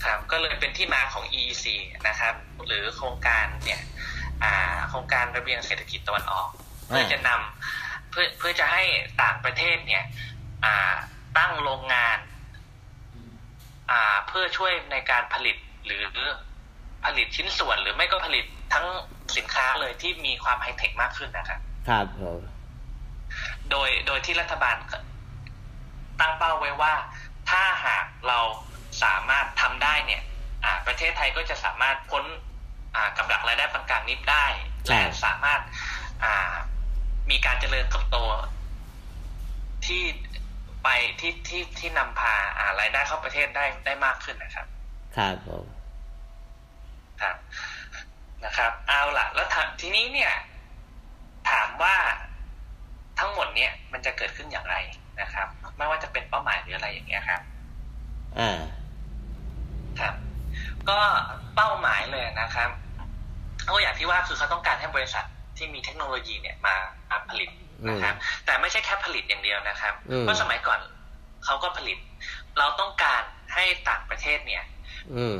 [0.04, 1.66] ครับก็เลยเป็นที่มาของ EEC
[2.08, 2.34] นะครับ
[2.66, 3.82] หรือโครงการเนี่ย
[4.44, 6.50] อ่าโครงการระเบียงเศรษฐกิจตะวันออก
[6.88, 8.84] เพื่อจะนำเพื่อเพื่อจะให้
[9.24, 10.04] ต่างประเทศเนี่ย
[10.66, 10.94] อ่า
[11.38, 12.18] ตั้งโรงงาน
[13.92, 16.02] อ่าเพื่อช่วยในการผลิตหรือ
[17.06, 18.86] ผลิตชิ้นส่วนหรือไม่ก็ผลิต ทั้ง
[19.38, 22.39] สินค้าเลยที่มีความไฮเทคมากขึ้นนะครับครับผม
[23.69, 24.75] โดยโดยที่รัฐบาล
[26.19, 26.93] ตั้งเป้าไว้ว่า
[27.49, 28.39] ถ้าหากเรา
[29.03, 30.21] สามารถทำได้เนี่ย
[30.63, 32.23] อ่าประเทศไทยก็จะสามารถพ้น
[32.95, 34.45] อ่ากับดักรายได้ปานกลางนี้ได้
[34.88, 35.62] และสามารถ
[36.23, 36.53] อ่า
[37.29, 38.17] มีการเจริญเติบโต
[39.86, 40.03] ที่
[40.84, 40.88] ไป
[41.19, 44.67] ที่ที่ที่นำพาอ่ารายได้เข้าประเทศได้ได้มากขึ้นนะครับ
[45.17, 45.65] ครับผม
[47.21, 47.36] ครับ
[48.45, 50.34] นะครับเอาล่ะแล้วถามทีนี้เนี่ย
[51.52, 51.95] ถามว่า
[53.19, 54.75] ทั้งหมดเนี่ยมันจะเกิดขึ้นอย่างไร
[55.21, 55.47] นะครับ
[55.78, 57.41] ไม่ว่าจะเป็นเป้าหมายหรืออะไรอย่างเงี้ยครับ
[58.39, 58.60] อ่า
[59.99, 60.13] ครับ
[60.89, 60.99] ก็
[61.56, 62.69] เป้าหมายเลยนะครับ
[63.67, 65.25] ก็อย่างที่ว่าคือเขาต้องการให้บริษัท
[65.58, 66.75] ที่มีเทคโนโลยีเนี่ยมา
[67.10, 67.49] มาผลิต
[67.89, 70.80] นะครับ แต่ไม่ใช่แค่ผลิตอย่างเดียวนะครับอืมเพราะสมัยก่อน
[71.45, 71.97] เขาก็ผลิต
[72.58, 73.21] เราต้องการ
[73.54, 74.63] ให้ต่างประเทศเนี่ย
[75.15, 75.38] อืม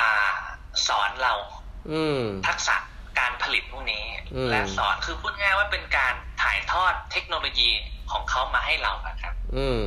[0.00, 0.12] อ่า
[0.88, 1.59] สอนเราอืม
[2.46, 2.76] ทักษะ
[3.18, 7.70] การผลิตพวกนี้อืมและสอนคือพูดง่ายว่าเป็นการถ่ายทอดเทคโนโลยี
[8.12, 9.84] ของเขามาให้เราอะครับอืม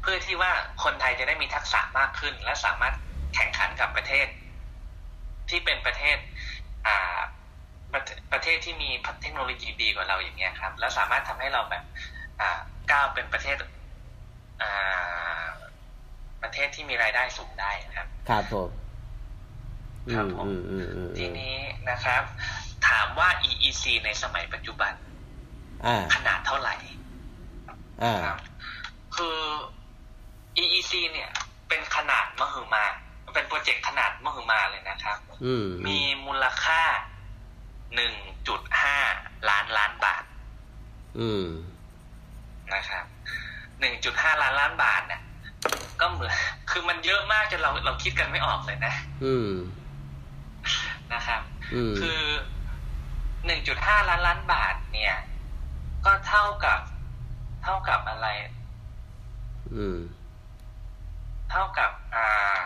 [0.00, 2.94] เพื่อที่ว่าคนไทยจะได้มีทักษะมากขึ้น และสามารถ
[3.34, 4.26] แข่งขันกับประเทศ
[5.50, 6.18] ที่เป็นประเทศ
[6.86, 7.18] อ่า
[7.92, 8.90] ประเทประเทศที่มี
[9.22, 11.84] เทคโนโลยีดีกว่าเราอย่างเงี้ยครับ แล้วสามารถทำให้เราแบบ
[12.40, 12.58] อ่า
[12.92, 13.56] ก้าวเป็นประเทศ
[14.62, 15.44] อ่า
[16.42, 18.70] ประเทศที่มีรายได้สูงได้นะครับ ครับผม
[20.14, 21.56] ครับผมอืมอืมอืมอืมทีนี้
[21.90, 22.22] นะครับ
[22.88, 24.92] ถามว่า EEC ในสมัยปัจจุบัน
[25.86, 26.74] อ่าขนาดเท่าไหร่
[28.02, 28.38] อ่าครับ
[29.16, 29.38] คือ
[30.62, 31.30] EEC เนี่ย
[31.68, 32.84] เป็นขนาดมหึมา
[33.34, 36.82] เป็นโปรเจกต์ขนาดมหึมาเลยนะครับอืมมีมูลค่า
[38.14, 40.24] 1.5ล้านล้านบาท
[41.20, 41.46] อืม
[42.74, 43.04] นะครับ
[43.74, 45.22] 1.5ล้านล้านบาทเนี่ย
[46.00, 46.32] ก็เหมือน
[46.70, 49.50] คือมันเยอะมากจนเราเราคิดกันไม่ออกเลยนะ อืม
[51.14, 51.40] นะครับ
[51.74, 52.20] อืมคือ
[53.34, 55.16] 1.5ล้านล้านบาท เนี่ย
[56.04, 56.80] ก็เท่ากับ
[57.62, 58.28] เท่ากับอะไร
[59.74, 59.98] อืม
[61.50, 62.64] เท่ากับ อ่า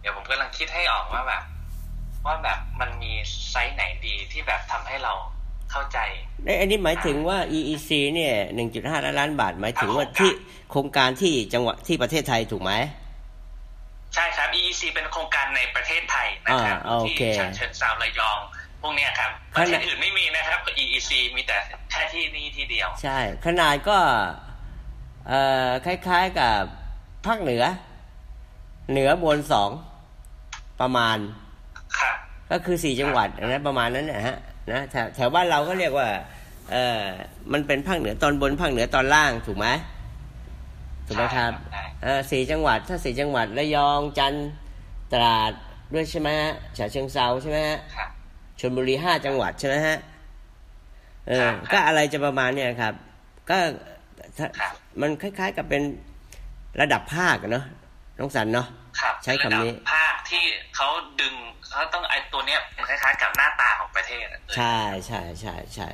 [0.00, 1.42] เดี๋ยวผมกำลังคิดให้ออกว่าแบบ
[2.26, 3.12] ว่าแบบมันมี
[3.50, 5.12] ไซส์ไหนดีที่แบบทำให้เรา
[5.70, 5.98] เข้าใจ
[6.60, 8.34] อันนี้หมายถึงว่า EEC เนี่ย
[8.70, 10.30] 1.5ล้านล้านบาท หมายถึงว่าที่
[10.70, 12.72] โครงการที่จังหวัดที่ประเทศไทยถูกไหม
[14.14, 18.38] ใช่ครับ EEC เป็นโครงการในประเทศไทยนะครับอ่าโอที่เคฉะเชิงเซาระยอง
[18.82, 21.56] พวกเนี้ยครับประเทศอื่นไม่มีนะครับ EEC มีแต่
[21.90, 23.98] แค่ที่นี่ที่เดียว ใช่ ขนาดก็
[25.28, 26.56] เอ่อคล้ายๆกับ
[27.26, 27.64] ภาคเหนือ
[28.90, 29.70] เหนือบนสอง
[30.80, 31.18] ประมาณ
[31.98, 32.16] ครับ
[32.50, 34.36] ก็คือสี่จังหวัดนะประมาณนั้นนะฮะ
[34.72, 36.08] นะแถวแถวบ้านเราก็เรียกว่า
[36.72, 37.02] เออ
[37.52, 39.66] มันเป็นภาคเหนือตอนบนภาคเหนือตอนล่างถูกไหม
[41.08, 44.48] ถูกไหมครับใช่เออสี่จังหวัดถ้าสี่จังหวัดระยองจันทร์
[45.12, 45.52] ตราด
[45.94, 48.08] ด้วยใช่ไหมฮะฉะเชิงเซาใช่ไหมฮะครับ
[48.60, 49.96] ชลบุรีห้าจังหวัดใช่ไหมฮะ
[51.28, 52.94] เออครับก็อะไรจะประมาณเนี่ยครับ
[53.50, 53.56] ก็
[54.38, 55.82] ถ้าครับมันคล้าย ๆ กับเป็น
[56.80, 57.64] ระดับภาคอะเนาะ
[58.18, 58.66] น้องสันเนาะ
[59.00, 60.44] ครับใช้คำนี้ระดับภาคที่
[60.76, 60.88] เขา
[61.20, 61.34] ดึง
[61.68, 65.88] เขาต้องไอตัวเนี้ยเป็นคล้ายๆ กับหน้าตาของประเทศอะใช่ใช่ใช่ใช่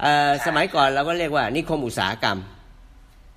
[0.00, 2.38] เอ่อสมัยก่อนเราก็เรียกว่านิคมอุตสาหกรรม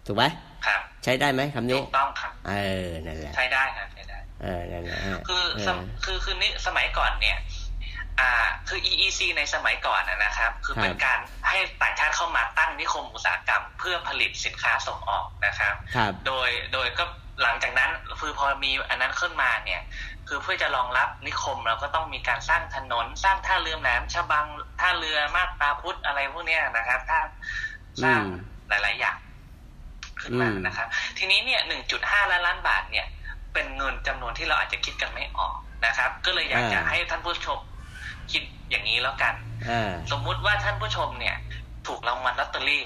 [0.08, 0.26] ถูกไหม
[0.68, 2.54] ครับใช้ได้ไหมคำนี้ถูกต้องครับเอ
[2.84, 7.38] อนั่นแหละใช้ได้ครับใช้ได้เออนั่นแหละฮะคือเอสอมคือคือนี่สมัยก่อนเนี่ย
[8.20, 8.32] อ่า
[8.68, 17.04] คือ EEC ในสมัยก่อนนะนะครับ คือเป็นครับการให้ต่างชาติเข้ามาตั้งนิคมอุตสาหกรรม เพื่อผลิตสินค้าส่งออกนะครับครับ โดยโดยก็
[17.44, 19.82] หลังจากนั้นคือพอมีอันนั้นขึ้นมาเนี่ย
[20.28, 24.46] คือเพื่อจะรองรับนิคมเราก็ต้องมีการสร้างถนน สร้างท่าเรือแหลมฉบัง
[24.80, 27.20] ท่าเรือมาบตาพุธอะไรพวกเนี้ยนะครับถ้า
[28.04, 29.18] สร้างอืมหลาย ๆ อย่าง
[30.28, 30.88] ขึ้นมาอืมนะครับ
[31.18, 31.62] ทีนี้เนี่ย
[31.96, 33.06] 1.5 ล้านล้านบาทเนี่ย
[33.54, 37.60] เป็นเงินจำนวนที่เราอาจจะคิดกันไม่ออกนะครับ ก็เลยอยากจะให้ท่านผู้ชม
[38.32, 39.36] คิดอย่างนี้แล้วกัน
[39.70, 41.36] อ่าสมมุติว่าท่านผู้ชมเนี่ย
[41.88, 42.84] ถูกรางวัลลอตเตอรี่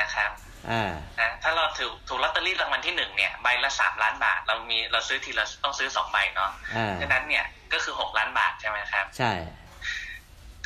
[0.00, 0.30] นะครับ
[0.70, 9.32] อ่านะถ้าเราถูกถูกลอตเตอรี่รางวัลที่หนึ่งเนี่ยใบละสามล้านบาท เรามีเราซื้อทีละต้องซื้อสองใบเนาะอ่าฉะนั้นเนี่ยก็คือหกล้านบาทใช่ไหมครับ ใช่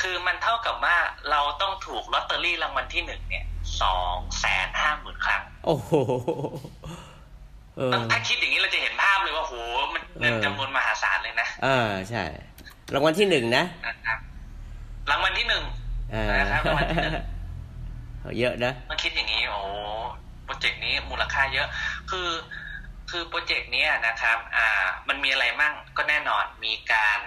[0.01, 0.97] คือมันเท่ากับว่า
[1.31, 3.45] เราต้องถูกลอตเตอรี่รางวัลที่หนึ่งเนี่ย
[3.83, 5.93] สองแสนห้าหมื่นครั้ง โอ้โห
[7.77, 9.55] เออถ้าคิดอย่างนี้เราจะเห็นภาพเลยว่าโห
[9.95, 12.25] มันเงินเออจำนวนมหาศาลเลยนะอ่าใช่
[12.95, 14.19] รางวัลที่หนึ่งนะนะครับ
[15.11, 15.65] รางวัลที่หนึ่ง
[16.15, 17.15] อ่านะครับรางวัลที่หนึ่ง
[18.39, 19.61] เยอะนะมันคิดอย่างนี้โอ้
[20.45, 21.69] โปรเจกต์นี้มูลค่าเยอะ
[22.11, 22.29] คือ
[23.11, 27.19] คือโปรเจกต์เนี้ยนะครับ อ่า มันมีอะไรมั่งก็แน่นอนมีการ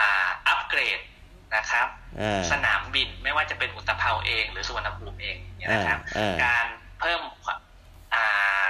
[0.00, 0.98] อ่า อัปเกรด
[1.56, 1.88] นะครับ
[2.20, 6.66] อ่าสนามบินไม่ว่าจะเป็นอุตภเปาเอง หรือสุวรรณภูมิเองเนี่ยนะครับอ่าอ่าการ
[7.00, 7.20] เพิ่ม
[8.14, 8.64] อ่า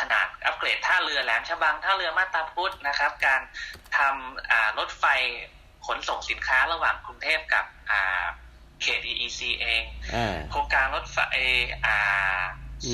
[0.00, 3.40] ขนาดอัปเกรดท่าเรือแหลมฉบังท่าเรือมาตาพุธนะครับ การ
[3.96, 5.04] ทำอ่ารถไฟ
[5.86, 8.24] ขนส่งสินค้าระหว่างกรุงเทพกับอ่า
[8.82, 9.82] เขต EEC เอง
[10.14, 11.18] อ่าโครงการรถไฟ
[11.86, 12.42] อ่า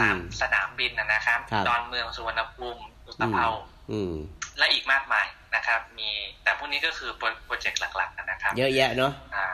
[0.00, 3.46] สามอืมสนามบินนะนะครับครับ ดอนเมืองสุวรรณภูมิอุตภเปา
[3.92, 4.14] อืม
[4.59, 6.11] และอีกมากมาย นะครับ มี
[6.43, 9.47] แต่พวกนี้ก็คือโปรโปรเจกต์หลักๆนะครับ เยอะแยะเนาะอ่า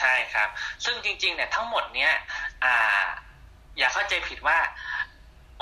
[0.00, 0.48] ใช่ครับ
[0.84, 2.12] ซึ่งจริงๆเนี่ยทั้งหมดเนี้ย
[2.64, 3.04] อ่า
[3.78, 4.58] อย่าเข้าใจผิดว่า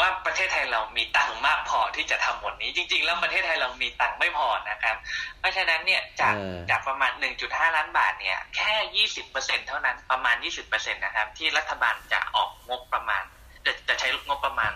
[0.01, 4.97] ว่าประเทศไทยเรามีตังค์มากพอที่จะทำหมดนี้ จริง ๆ แล้วประเทศไทยเรามีตังค์ไม่พอนะครับ
[5.39, 7.13] เพราะฉะนั้นเนี่ยจากเออจากประมาณ
[7.45, 13.23] 1.5 ล้านบาทเนี่ยแค่ 20เปอร์เซ็นเท่านั้นประมาณ 20เปอร์เซ็นนะครับ ที่รัฐบาลจะออกงบประมาณ
[13.65, 14.73] จะจะใช้งบประมาณ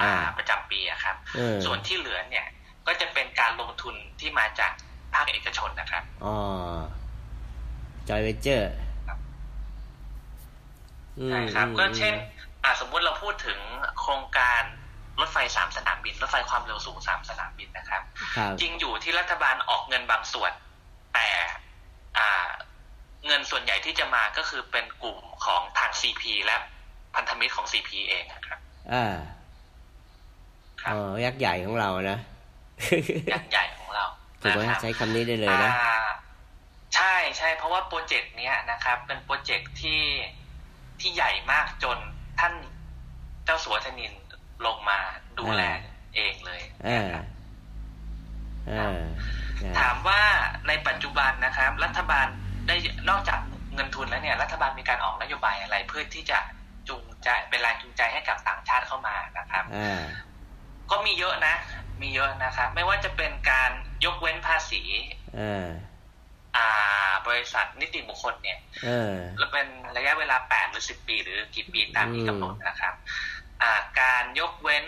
[0.00, 2.46] อ่าอ่าประจำปีอะครับเออส่วนที่เหลือเนี่ย
[4.38, 4.72] มาจาก
[5.14, 6.34] ภาคเอกชนนะครับอ๋อ
[8.08, 8.72] จอยเวเจอร์
[9.06, 9.18] ครับ
[11.30, 13.58] ใช่ครับอืมก็เช่นอืมอ่าสมมุติเราพูดถึง
[14.00, 14.62] โครงการ
[15.20, 18.02] รถไฟสามสนามบิน รถไฟความเร็วสูงสามสนามบินนะครับ
[18.36, 20.52] ครับจริงอยู่ที่รัฐบาลออกเงินบางส่วน
[21.14, 21.28] แต่
[22.18, 22.48] อ่า
[23.26, 26.56] เงินส่วนใหญ่ที่จะมาก็คือเป็นกลุ่มของทาง CP และ
[27.14, 28.58] พันธมิตรของ CP เองนะครับ
[28.92, 29.06] อ่า
[30.82, 32.18] ครับอ๋อยักษ์ใหญ่ของเรานะ
[33.32, 33.83] ยักษ์ใหญ่ของเรา
[34.44, 35.98] ถูกไหมนะครับใช้คำนี้ได้เลยนะอ่า
[36.94, 40.02] ใช่ใช่เพราะว่าโปรเจกต์เนี้ยนะครับ เป็นโปรเจกต์ที่
[41.00, 41.98] ที่ใหญ่มากจน
[42.40, 42.54] ท่าน
[43.44, 44.12] เจ้าสัวธนิน
[44.66, 44.98] ลงมา
[45.38, 45.76] ดูแลอ่า
[46.16, 47.26] เองเลยอ่านะครับ
[48.70, 49.02] อ่า
[49.56, 50.20] ใช่ถามว่า
[50.68, 52.26] ในปัจจุบันนะครับ รัฐบาล
[52.66, 52.76] ได้
[53.10, 53.40] นอกจาก
[53.74, 56.38] เงินทุนแล้วเนี่ย รัฐบาลมีการออกนโยบายอะไรเพื่อที่จะ
[56.88, 60.02] จูงใจเป็นแรงจูงใจให้กับต่างชาติเข้ามานะครับอ่า
[60.90, 61.54] ก็มีเยอะนะ
[62.00, 63.70] มีเยอะนะครับ ไม่ว่าจะเป็นการ
[64.04, 64.82] ยกเว้นภาษี
[65.40, 65.68] อ่า
[66.56, 66.68] อ่า
[67.28, 69.66] บริษัทนิติบุคคลเนี่ยเออแล้วเป็น
[69.96, 72.94] ระยะเวลา8หรือ10ปี หรือกี่ปีตามที่อืมกำหนดนะครับ
[73.62, 74.86] อ่า การยกเว้น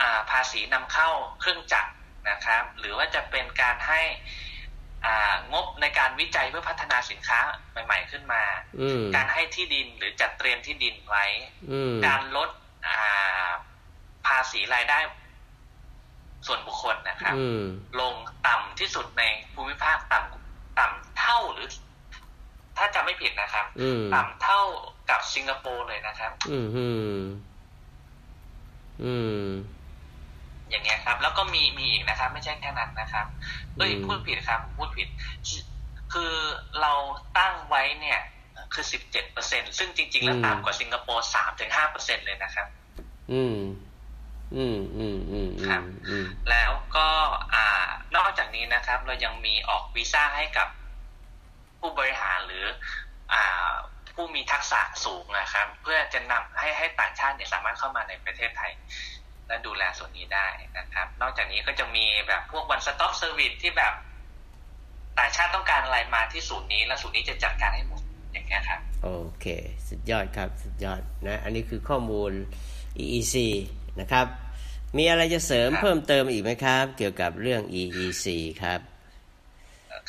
[0.00, 1.08] อ่าภาษีนำเข้า
[1.40, 1.92] เครื่องจักร
[2.30, 4.02] นะครับ หรือว่าจะเป็นการให้
[5.06, 7.40] อ่างบในการวิจัยเพื่อพัฒนาสินค้า
[7.84, 8.42] ใหม่ ๆ ขึ้นมา
[8.80, 11.24] อืมการให้ที่ดินหรือจัดเตรียมที่ดินไว้
[11.70, 12.50] อืมการลด
[12.86, 13.50] อ่า
[14.26, 14.98] ภาษีรายได้
[16.46, 17.62] ส่วนบุคคลนะครับอืม
[18.00, 18.14] ลง
[18.46, 19.22] ต่ำที่สุดใน
[19.54, 21.68] ภูมิภาคต่ำต่ำเท่าหรือ
[22.78, 24.62] ถ้าจำไม่ผิดนะครับอืมต่ำเท่า
[25.10, 27.18] กับสิงคโปร์เลยนะครับอืมอืม
[29.04, 29.44] อืม
[30.70, 33.26] อย่างเงี้ยครับ แล้วก็มีมีอีกนะครับ ไม่ใช่แค่นั้นนะครับ
[33.76, 35.08] เอ้ยอืมพูดผิดครับ พูดผิด
[36.12, 36.34] คือ
[36.80, 36.92] เรา
[37.38, 38.20] ตั้งไว้เนี่ย
[38.72, 42.66] คือสิบเจ็ดเปอร์เซ็นซึ่งจริง ๆ แล้วต่ำกว่าสิงคโปร์สามถึงห้าเปอร์เซ็นเลยนะครับ
[43.32, 43.56] อืม
[44.54, 47.08] อืมอืมอืมอืครัมบอืมแล้วก็
[47.54, 47.68] อ่า
[48.16, 50.68] นอกจากนี้นะครับ เรายังมีออกวีซ่าให้กับ
[51.80, 52.64] ผู้บริหารหรือ
[53.32, 53.70] อ่า
[54.14, 58.72] ผู้มีทักษะสูงนะครับ เพื่อจะนำให้ให้ต่างชาติเนี่ยสามารถเข้ามาในประเทศไทย
[59.46, 63.94] และดูแลส่วนนี้ได้นะครับ นอกจากนี้ก็จะมีแบบพวก one stop service ที่แบบ
[65.18, 69.46] ต่างชาติต้องการอะไรมาที่ศูนย์นี้ แล้วศูนย์นี้จะจัดการให้หมดอย่างเงี้ยครับ โอเค
[69.88, 72.32] สุดยอดครับ สุดยอดนะ อันนี้คือข้อมูล
[73.02, 73.34] EEC
[74.00, 74.26] นะครับ
[74.96, 78.26] มีอะไรจะเสริมครับเพิ่มเติมอีกไหมครับ เกี่ยวกับเรื่อง EEC
[78.62, 78.80] ครับ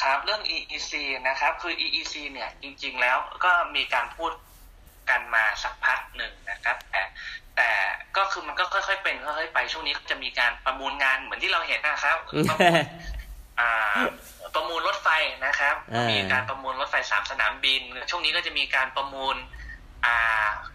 [0.03, 0.91] ครับเรื่อง EEC
[1.27, 4.31] นะครับ คือ EEC เนี่ยจริง ๆ แล้วก็มีการพูด
[5.09, 7.01] กันมาสักพักหนึ่งนะครับ แต่
[7.55, 7.69] แต่
[8.17, 12.17] ก็คือมันก็ค่อยๆเป็นค่อยๆไปช่วงนี้จะมีการประมูลงานเหมือนที่เราเห็นนะครับ
[12.49, 12.73] ประมูล
[13.59, 13.99] อ่า
[14.55, 15.09] ประมูลรถไฟ
[15.45, 19.66] นะครับอ่ามีมีการประมูลรถไฟสามสนามบิน ช่วงนี้ก็จะมีการประมูลอ่า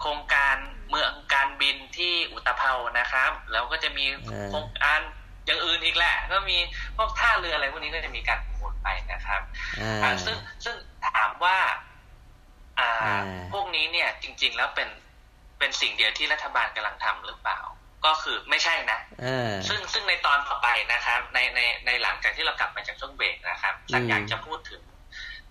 [0.01, 0.57] โครงการ
[0.89, 5.01] เมืองการบินที่อุตภเปานะครับ แล้วก็จะมีอ่าโครงการ
[5.47, 6.59] อย่างอื่นอีกแหละ ก็มี
[6.97, 9.41] พวกท่าเรืออะไรพวกนี้ก็จะมีการประมูลไปนะครับ
[9.80, 10.74] อ่าอ่าซึ่งซึ่ง
[11.11, 11.59] ถามว่า
[12.78, 13.22] อ่าอ่า
[13.53, 14.89] พวกนี้เนี่ยจริง ๆ แล้วเป็น
[15.59, 17.61] เป็นสิ่งเดียวที่รัฐบาลกำลังทำหรือเปล่า
[18.07, 24.83] ก็คือไม่ใช่นะอ่าซึ่งซึ่งในตอนต่อไปนะครับ ในในในหลังจากที่เรากลับมาจากช่วงเบรกนะครับสักอยากจะพูดถึง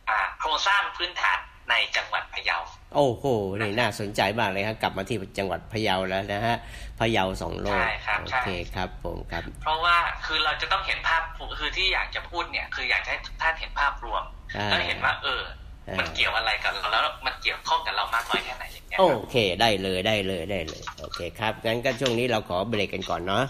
[0.09, 1.39] อ่าโครงสร้างพื้นฐาน
[1.71, 2.57] ในจังหวัดพะเยา
[2.95, 3.25] โอ้โห
[3.61, 6.57] นี่น่าสนใจมากเลยครับกลับมาที่จังหวัดพะเยาแล้วนะฮะ
[6.99, 8.45] พะเยาสองโลกใช่ครับโอใช่เค
[8.75, 11.21] ครับผมครับ เพราะว่าคือเราจะต้องเห็นภาพ
[11.59, 14.23] คือที่อยากจะพูดเนี่ย คืออยากจะให้ทุกท่านเห็นภาพรวม
[14.57, 15.43] อ่าแล้วเห็นว่า เออ
[15.87, 23.45] อ่ามัมันเกี่ยวอะไรกับเราแล้วมันเกี่ยวข้องกับเรามากน้อยแค่ไหนอย่างเงี้ยโอครับเค ได้เลยได้เลยได้เลย โอเคครับงั้นก็ช่วงนี้เราขอเบรกกันก่อนเนาะ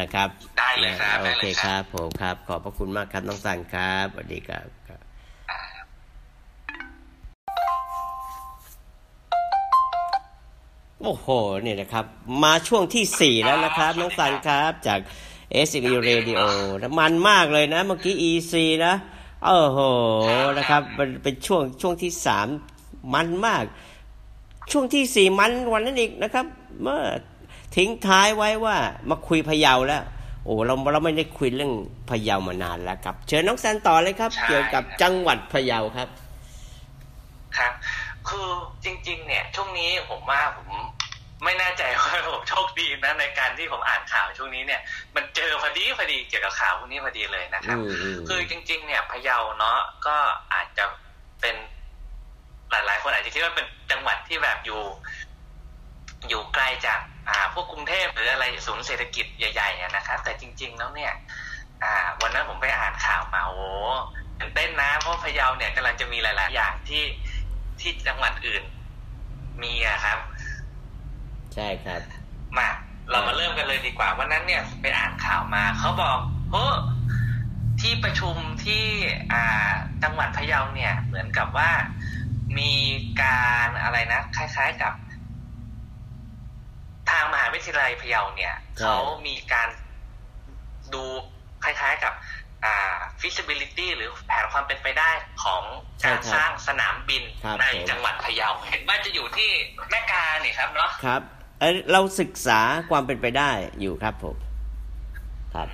[0.00, 0.28] นะครับ
[0.58, 4.83] ได้เลยครับโอได้เคเลยคครัรับบผมครับ ขอบพระคุณมากครับน้องสันครับสวัสดีครับ
[11.04, 11.28] โอ้โห
[11.62, 12.04] เนี่ยนะครับ
[12.42, 15.00] มาช่วงที่สี่แล้วนะครับ น้องสันครับจาก
[15.68, 16.40] s อ e Radio
[16.80, 18.54] นะมันมากเลยนะ เมื่อกี้ EC
[18.86, 18.94] นะ
[19.44, 19.78] โอ้โห
[20.58, 22.46] นะครับมันเป็นช่วงช่วงที่สาม
[23.14, 23.64] มันมาก
[24.70, 26.46] ช่วงที่สี่มันกวันนั้นอีกนะครับ
[26.82, 27.02] เมื่อ
[27.76, 28.76] ทิ้งท้ายไว้ว่า
[29.10, 30.02] มาคุยพะเยาแล้ว
[30.44, 31.72] โอ้เราเราไม่ได้คุยเรื่อง
[32.10, 36.08] พะเยามานานแล้วครับ เชิญน้องแซนต่อเลยครับใช่เกี่ยวกับจังหวัดพะเยาครับ
[37.56, 37.72] ครับ
[38.28, 38.48] คือ
[38.84, 40.68] จริง ๆ เนี่ย ช่วงนี้ผมว่าผม
[41.44, 44.80] ไม่แน่ใจว่าผมโชคดีนะในการที่ผมอ่านข่าวช่วงนี้เนี่ย
[45.16, 50.16] มันเจอพอดีพอดีเกี่ยวกับข่าวพวกนี้พอดีเลยนะครับอืมอืมคือจริง ๆ เนี่ยพะเยาเนาะก็
[50.52, 50.84] อาจจะ
[51.40, 51.56] เป็น
[52.70, 54.82] หลาย ๆ คนอาจจะคิดว่าเป็นจังหวัดที่แบบอยู่
[56.28, 61.12] อยู่ไกลจาก อ่า พวกกรุงเทพหรืออะไรศูนย์เศรษฐกิจใหญ่ๆอะนะครับ แต่จริง ๆ แล้วเนี่ย
[61.82, 61.92] อ่า
[62.22, 63.58] วันนั้นผมไปอ่านข่าวมาโอ้
[64.38, 67.04] ตื่นเต้นนะเพราะพะเยาเนี่ยกำลังจะมีหลาย ๆ อย่างที่
[67.80, 68.64] ที่จังหวัดอื่น
[69.62, 70.18] มีอะครับ
[71.54, 72.00] ใช่ครับ
[72.58, 72.68] มา
[73.10, 76.18] เรามาเริ่มกันเลยดีกว่า วันนั้นเนี่ยไปอ่านข่าวมาเขาบอก
[76.50, 76.64] โอ้
[77.80, 78.84] ที่ประชุมที่
[79.32, 81.70] อ่าจังหวัดพะเยาเนี่ย เหมือนกับว่า
[82.58, 82.74] มี
[83.22, 84.92] การอะไรนะ คล้าย ๆกับ
[87.10, 88.96] ทางมหาวิทยาลัยพะเยาเนี่ยใช่เขา
[89.26, 89.68] มีการ
[90.94, 91.04] ดู
[91.64, 92.14] คล้ายๆกับ
[92.64, 95.10] อ่า feasibility หรือแผนความเป็นไปได้
[95.44, 95.62] ของ
[96.04, 99.50] การสร้างสนามบินครับในผมจังหวัดพะเยา เห็นว่าจะอยู่ที่
[99.90, 101.22] แม่กาเนี่ยครับเนาะครับ
[101.64, 102.60] เอ้ยเราศึกษา
[102.90, 103.50] ความเป็นไปได้
[103.80, 104.36] อยู่ครับผม
[105.54, 105.68] ครับ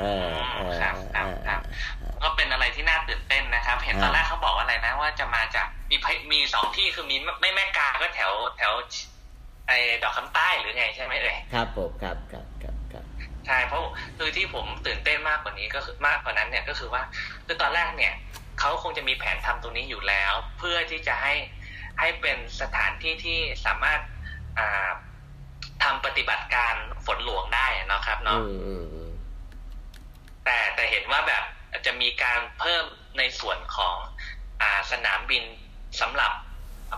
[0.00, 1.60] เออเออครับคเอรับอครับ
[2.22, 8.72] ก็เป็นอะไรที่น่าตื่นเต้นนะครับ เห็นอ่าตอนแรกเขาบอกว่าอะไรนะ ว่าจะมาจากมีพะมีสองที่คือมีไม่แม่กาก็แถวแถว
[9.68, 13.04] ไอ้ดอกคำใต้หรือไงใช่ไหมเอ่ยครับผมครับครับครับครับ
[13.46, 13.80] ใช่เพราะ
[14.18, 17.02] คือที่ผมตื่นเต้นมากกว่านี้ก็คือมากกว่านั้นเนี่ยก็คือว่า
[17.46, 18.14] คือตอนแรกเนี่ย
[18.60, 21.34] เขาคงจะมีแผนทำตรงนี้อยู่แล้ว เพื่อที่จะให้
[22.00, 24.00] ให้เป็นสถานที่ที่สามารถ
[24.58, 24.90] อ่า
[25.84, 26.74] ทำปฏิบัติการ
[27.06, 29.12] ฝนหลวงได้เนาะครับเนาะอืมอืมอืม
[30.44, 31.44] แต่แต่เห็นว่าแบบ
[31.86, 32.84] จะมีการเพิ่ม
[33.18, 33.96] ในส่วนของ
[34.62, 35.44] อ่าสนามบิน
[36.00, 36.32] สำหรับ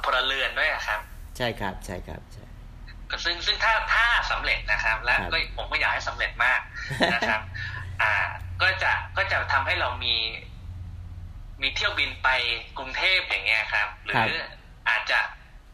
[0.05, 1.01] พลเรือนด้วยอะครับ
[1.37, 2.45] ใช่ครับ ใช่ครับใช่
[3.11, 6.61] ก็ซึ่งซึ่งถ้าถ้าสำเร็จนะครับ และครับก็ผมก็อยากให้สำเร็จมาก
[7.15, 7.41] นะครับ
[8.03, 8.15] อ่า
[8.63, 10.17] ก็จะก็จะทำให้เรามี
[11.63, 12.29] มีเที่ยวบินไป
[12.79, 14.31] กรุงเทพอย่างเงี้ยครับ หรือ
[14.89, 15.21] อาจจะ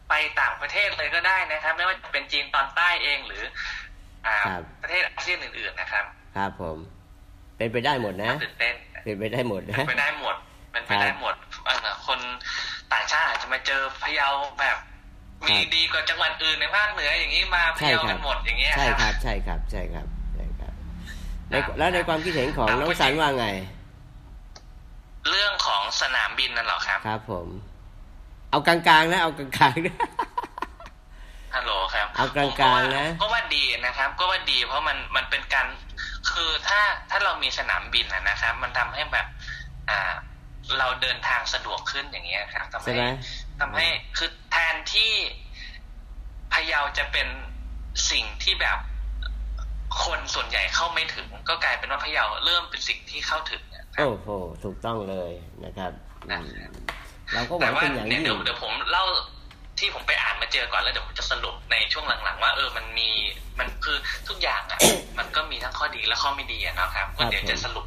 [0.09, 3.43] ไปต่างประเทศเลยก็ได้นะครับ ไม่ว่าจะเป็นจีนตอนใต้เองหรือ
[4.27, 6.77] อ่า ครับ ประเทศอาเซียนอื่นๆนะครับครับผม
[7.57, 10.35] เป็นไปได้หมดนะ ตื่นเต้น เป็นไปได้หมดนะเป็นไปได้หมด
[10.71, 11.35] เป็นไปได้หมด
[11.65, 12.19] เอ่อคน
[12.93, 14.29] ต่างชาติอาจจะมาเจอพะเยา
[14.59, 14.77] แบบ
[15.47, 20.73] มีดีกว่าจังหวัดอื่นในภาคเหนืออย่างนี้มาพะใช่เยาครักับ นหมดอย่างเงี้ยใช่คครัรับ บ ใช่ครับ ใช่ครับใช่ครับ
[21.49, 23.47] ในครับ แล้วในความคิดเห็นของครับน้องสันว่าไง
[25.29, 27.47] เรื่องของสนามบินนั่นเหรอครับ ครับผม
[28.55, 29.95] เอากลางๆนะ เอากลางๆนะ
[31.55, 35.67] ฮัลโหลครับเอากลางๆผมก็ว่นะก็ว่าดีนะครับ ก็ว่าดีเพราะมันมันเป็นการ
[36.31, 39.27] คือถ้าถ้าเรามีสนามบินนะนะครับ มันทำให้แบบ
[39.89, 40.13] อ่า
[40.77, 43.05] เราเดินทางสะดวกขึ้นอย่างเงี้ยครับทำใช่ให้ไหม
[43.59, 43.87] ทำให้
[44.17, 45.11] คือแทนที่
[46.53, 47.27] พะเยาจะเป็น
[48.11, 48.79] สิ่งที่แบบ
[50.03, 54.29] คนส่วนใหญ่เข้าไม่ถึง ก็กลายเป็นว่าพะเยาเริ่มเป็นสิ่งที่เข้าถึงนะครับโอ้โห
[54.63, 55.31] ถูกต้องเลย
[55.65, 55.91] นะครับ
[56.29, 56.47] อืม
[57.33, 59.05] เราก็หวัแต่งว่าเป็นอย่างเนี่ยยิ่งเดี๋ยวเดี๋ยวผมเล่า
[59.79, 63.09] ที่ผมไปอ่านมาเจอก่อนแล้วเดี๋ยวผมจะสรุปในช่วงหลังๆ ว่าเออมันมี
[63.59, 63.97] มันคือ
[64.27, 64.79] ทุกอย่างอะ
[65.17, 67.85] มันก็มีทั้งข้อดีและข้อไม่ดีอะนะครับก็เดี๋ยวจะสรุป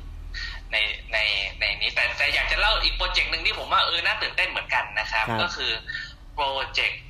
[0.72, 0.76] ใน
[1.12, 1.18] ใน
[1.61, 5.72] ในนี้แต่แต่อยากจะเล่าอีกโปรเจกต์หนึ่งที่ผมว่าเออน่าตื่นเต้นเหมือนกันนะครับครับก็คือ
[6.34, 7.03] โปรเจกต์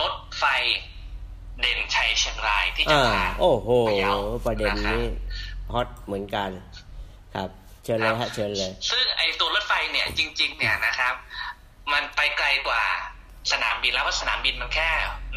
[0.00, 0.44] รถไฟ
[1.60, 4.14] เด่นชัยเชียงรายที่จะอ่าผ่านโอ้โหพะเยา
[4.46, 5.04] ประเด็นนะครับนี้
[5.72, 6.50] ฮอตเหมือนกัน
[7.34, 7.50] ครับ
[7.86, 11.14] เชิญเลยฮะเชิญเลย ซึ่งไอตัวรถไฟเนี่ยจริง ๆ เนี่ยนะครับ
[11.92, 12.84] มันไปไกลกว่า
[13.52, 14.90] สนามบินแล้วเพราะสนามบินมันแค่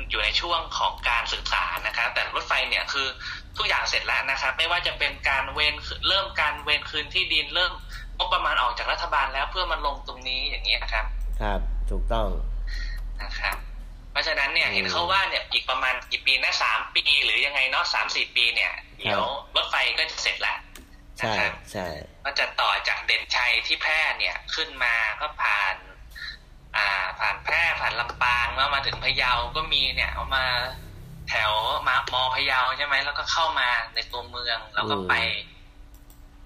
[0.09, 3.07] อยู่ในช่วงของการศึกษานะครับ แต่รถไฟเนี่ยคือ
[3.57, 5.75] ทุกอย่างเสร็จแล้วนะครับ ไม่ว่าจะเป็นการเวน
[6.07, 7.73] เริ่มการเวนคืนที่ดินเริ่ม
[8.17, 11.05] งบประมาณออกจากรัฐบาลแล้วเพื่อมาลงตรงนี้อย่างนี้ยนะครับ
[11.41, 11.59] ครับ
[11.91, 12.27] ถูกต้อง
[13.21, 13.55] นะครับ
[14.11, 19.23] เพราะฉะนั้นเนี่ยอืมเห็นเขาว่าเนี่ยอีกประมาณกี่ปีนะสามปี หรือยังไงเนาะสามสี่ปีเนี่ยเดี๋ยว
[19.55, 20.57] รถไฟก็จะเสร็จแล้ว
[21.19, 21.87] ใช่นะครับใช่
[22.25, 25.75] ก็จะต่อจากเด่นชัยที่แพร่เนี่ยขึ้นมาก็ผ่าน
[26.77, 30.45] อ่า ผ่านแพร่ผ่านลำปางแล้วมาถึงพะเยาก็มีเนี่ยเอามา
[31.29, 31.53] แถว
[31.87, 35.13] มามอพะเยาใช่ไหมแล้วก็เข้ามาในตัวเมืองแล้วก็ไป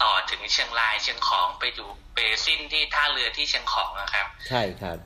[0.03, 4.97] ต่อถึงเชียงรายเชียงของไปอยู่เปสิ้นที่ท่าเรือที่เชียงของนะครับ ใช่ครับ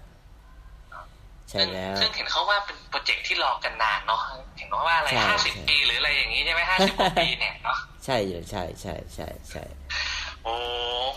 [1.49, 4.21] ใช่ซึ่งแล้วซึ่งเห็นเขาว่าเป็นโปรเจกต์ที่รอกันนานเนาะ
[4.57, 8.19] เห็นว่าอะไรใช่ห้าสิบใช่ปีหรืออะไรอย่างนี้ใช่ไหมห้าสิบกว่าปีเนี่ยเนาะ ใช่
[8.51, 9.63] ใช่ใช่ใช่ใช่
[10.43, 10.53] โอ้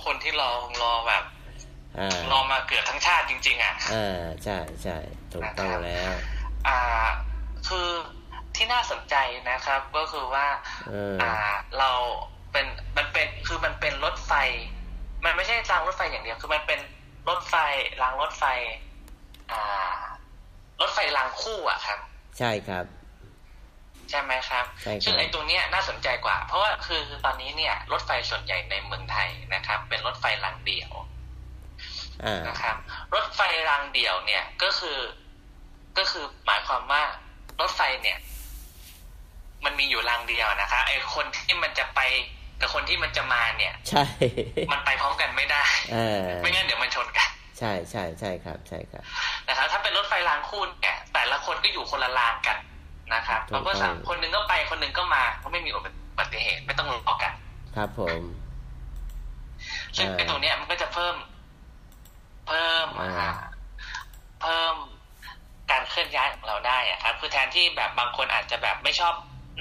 [0.05, 0.51] คนที่รอ
[0.83, 1.25] รอแบบ
[1.99, 4.97] อ่ารอมาเกือบทั้งชาติจริง ๆ อะอ่าใช่ใช่
[5.33, 6.13] ถูกต้องแล้ว
[6.69, 6.81] อ่า
[7.69, 7.89] คือ
[8.57, 9.15] ที่น่าสนใจ
[9.51, 10.47] นะครับ ก็คือว่า
[10.89, 11.35] เอออ่า
[11.79, 11.91] เรา
[12.53, 12.67] เป็น
[12.97, 14.33] มันเป็นคือมันเป็นรถไฟ
[15.25, 16.81] มันไม่ใช่รางรถไฟอย่างเดียว คือมันเป็น
[17.29, 17.55] รถไฟ
[18.03, 18.45] รางรถไฟ
[19.53, 19.99] อ่า
[20.81, 21.99] รถไฟรางคู่อะครับ
[22.39, 22.85] ใช่ครับ
[24.11, 30.91] ใช่ไหมครับใช่ครับ ซึ่งไอ้ตรงเนี้ยน่าสนใจกว่า เพราะว่าคือตอนนี้เนี่ยรถไฟส่วนใหญ่ในเมืองไทยนะครับ เป็นรถไฟรางเดี่ยว
[32.25, 32.77] อ่านะครับ
[33.15, 33.41] รถไฟ
[33.71, 34.99] รางเดี่ยวเนี่ยก็คือ
[35.99, 37.03] ก็คือหมายความว่า
[37.61, 38.19] รถไฟเนี่ย
[39.65, 42.01] มันมีอยู่รางเดียวนะคะไอ้คนที่มันจะไป
[42.61, 44.05] กับคนที่มันจะมาเนี่ย ใช่
[44.73, 49.05] มันไปพร้อมกันไม่ได้เออไม่งั้นเดี๋ยวมันชนกัน ใช่ใช่ใช่ครับ ใช่ครับ
[49.49, 52.57] นะครับ ถ้าเป็นรถไฟรางคู่เนี่ยแต่ละคนก็อยู่คนละรางกัน
[53.15, 55.81] นะครับถูกต้แล้องวก็สั่งคนหนึงก็ไปคนหนึงก็มาก็ไม่มีอุ
[56.19, 57.33] บัติเหตุไม่ต้องรอกัน
[57.77, 58.23] ครับผม
[59.97, 61.15] ซึ่งเออไอ้ตรงเนี้ยมันก็จะเพิ่ม
[62.49, 63.31] เพิ่มอ่าอ่า
[64.41, 64.75] เพิ่ม
[65.71, 69.15] การเคลื่อนย้ายของเราได้อะครับ คือแทนที่แบบบางคนอาจจะแบบไม่ชอบ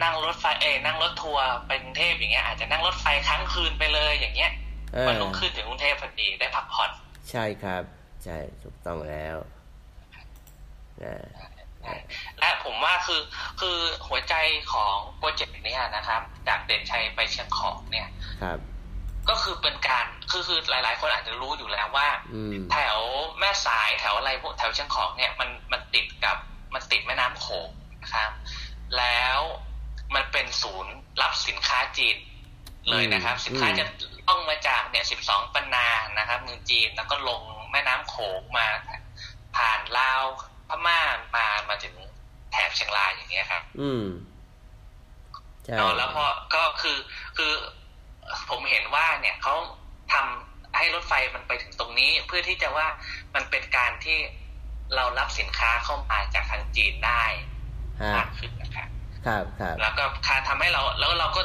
[0.04, 4.52] นั่งรถไฟเอยนั่งรถทัวร์ไปกรุงเทพอย่างเงี้ยอาจจะนั่งรถไฟค้างคืนไปเลยอย่างเงี้ย
[4.94, 6.92] เอวันอรุ่งขึ้นถึงกรุงเทพพอดีได้พักผ่อน
[7.32, 7.84] ใช่ครับ
[8.24, 9.38] ใช่ถูกต้องแล้ว
[11.04, 11.16] นะ
[12.40, 13.22] และผมว่าคือ
[13.60, 13.78] คือ
[14.08, 14.36] หัวใจ
[14.74, 18.10] ของโปรเจกต์เนี้ยนะครับ จากเด่นชัยไปเชียงของเนี่ย
[18.44, 18.60] ครับ
[19.30, 22.98] ก็คือเป็นการคือคือหลาย ๆ คนอาจจะรู้อยู่แล้วว่าอืมแถว
[23.40, 26.38] แม่สายแถวอะไรพวกแถวเชียงของเนี่ยมันมันติดกับ
[26.74, 27.70] มันติดแม่น้ำโขง
[28.04, 28.32] นะครับ
[28.98, 29.40] แล้ว
[30.16, 32.18] มันเป็นศูนย์รับสินค้าจีน
[32.90, 33.86] เลยนะครับอืมสินค้าจะ
[34.30, 38.68] ต้องมาจากเนี่ยสิบสองปันนานะครับเมืองจีนแล้วก็ลงแม่น้ำโขงมา
[39.58, 40.24] ผ่านลาว
[40.70, 41.00] พม่า
[41.36, 41.96] มามาถึง
[42.52, 44.06] แถบเชียงรายอย่างเงี้ยครับ อืม
[45.64, 46.98] ใช่เนาะแล้วพอก็คือ
[47.38, 47.54] คือ
[48.50, 49.56] ผมเห็นว่าเนี่ยเขา
[50.14, 52.88] ทำให้รถไฟมันไปถึงตรงนี้เพื่อที่จะว่า
[53.36, 54.18] มันเป็นการที่
[54.96, 57.24] เรารับสินค้าเข้ามาจากทางจีนได้
[58.02, 58.90] ฮะมากขึ้นนะครับ
[59.26, 61.42] ครับครับแล้วก็การทำให้เราแล้วเราก็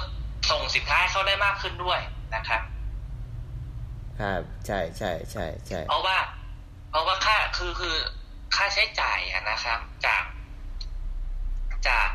[0.50, 2.00] ส่งสินค้าให้เขาได้มากขึ้นด้วย
[2.34, 2.62] นะครับ
[4.20, 6.16] ครับใช่ใช่ใช่ใช่เพราะว่า
[6.90, 7.96] เพราะว่าค่าคือคือ
[8.56, 10.24] ค่าใช้จ่ายอะนะครับ จาก
[11.88, 12.08] จาก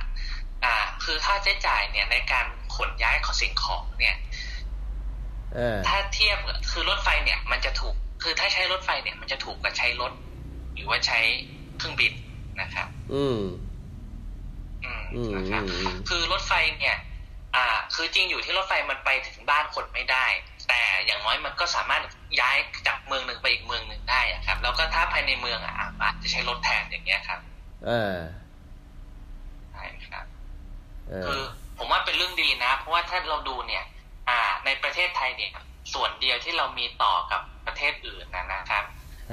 [0.63, 4.15] อ่า คือค่าใช้จ่ายเนี่ยในการขนย้ายของสิ่งของเนี่ย
[5.53, 6.37] เออถ้าเทียบ
[6.71, 10.13] คือรถไฟเนี่ย มันจะถูก คือถ้าใช้รถไฟเนี่ย มันจะถูกกว่าใช้รถ
[10.75, 11.19] หรือว่าใช้
[11.77, 12.13] เครื่องบิน
[12.61, 13.39] นะครับ อืม
[14.83, 16.97] อืมอืมนะครับอืมอืมคือรถไฟเนี่ย
[17.55, 17.65] อ่า
[17.95, 20.25] คือจริงอยู่ที่รถไฟมันไปถึงบ้านคนไม่ได้
[20.67, 22.01] แต่อย่างน้อยมันก็สามารถ
[22.39, 22.57] ย้าย
[22.87, 27.39] จากเมืองหนึ่งไปอีกเมืองหนึ่งได้อะครับ แล้วก็ถ้าภายในเมืองอะอาจจะใช้รถแทนอย่างเงี้ยครับ
[27.85, 28.17] เออ
[29.71, 30.25] ใช่ครับ
[31.09, 31.43] เอคืออ
[31.77, 33.83] ผมว่าเป็นเรื่องดีนะ เพราะว่าถ้าเราดูเนี่ย
[34.29, 35.51] อ่า ในประเทศไทยเนี่ย
[35.93, 38.83] ส่วนเดียวที่เรามีต่อกับประเทศอื่นนะนะครับ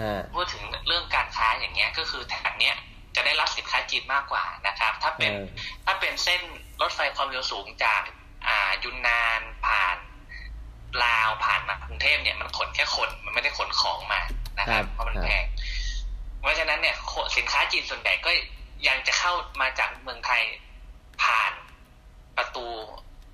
[0.00, 2.76] ฮะพูดถึงเรื่องการค้าอย่างเงี้ย ก็คือแถบเนี้ย
[3.14, 5.46] จะได้รับสินค้าจีนมากกว่านะครับ ถ้าเป็นเออ
[5.84, 6.42] ถ้าเป็นเส้น
[6.80, 8.02] รถไฟความเร็วสูงจาก
[8.48, 9.96] อ่ายุนนานผ่าน
[11.04, 14.20] ลาวผ่านมากรุงเทพเนี่ยมันขนแค่คนมันไม่ได้ขนของมา
[14.58, 15.44] นะครับเพราะมันแพง
[16.40, 18.30] เพราะฉะนั้นเนี่ยโคสินค้าจีนส่วนใหญ่ก็
[18.88, 20.42] ยังจะเข้ามาจากเมืองไทย
[21.22, 21.52] ผ่าน
[22.36, 22.66] ประตู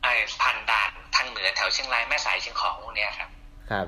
[0.03, 3.28] ไอ้ผ่านด่านทางเหนือแถวเชียงรายแม่สายเชียงของพวกเนี้ยครับ
[3.70, 3.86] ครับ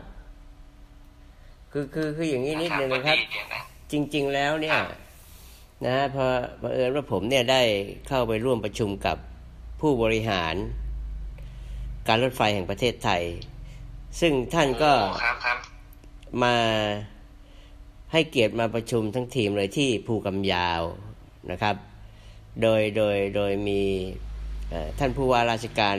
[1.73, 3.63] คือคือคืออย่างนี้นิดนึงก็นะครับดีนะ
[3.93, 4.89] จริง ๆ แล้วเนี่ยครับ
[5.87, 6.25] นะพอ
[6.63, 7.63] บังเอิญว่าผมเนี่ยได้
[8.09, 9.17] เข้าไปร่วมประชุมกับ
[9.81, 10.55] ผู้บริหาร
[12.09, 13.23] การรถไฟแห่งประเทศไทย
[14.21, 15.59] ซึ่งท่านก็โอ้ครับครับ
[16.43, 16.57] มา
[18.13, 20.83] ให้เกียรติมาประชุมทั้งทีมเลยที่ภูกำยาว
[21.51, 21.77] นะครับ
[22.63, 23.83] โดยโดยโดยมี
[24.71, 25.97] เอ่อท่านผู้ว่าราชการ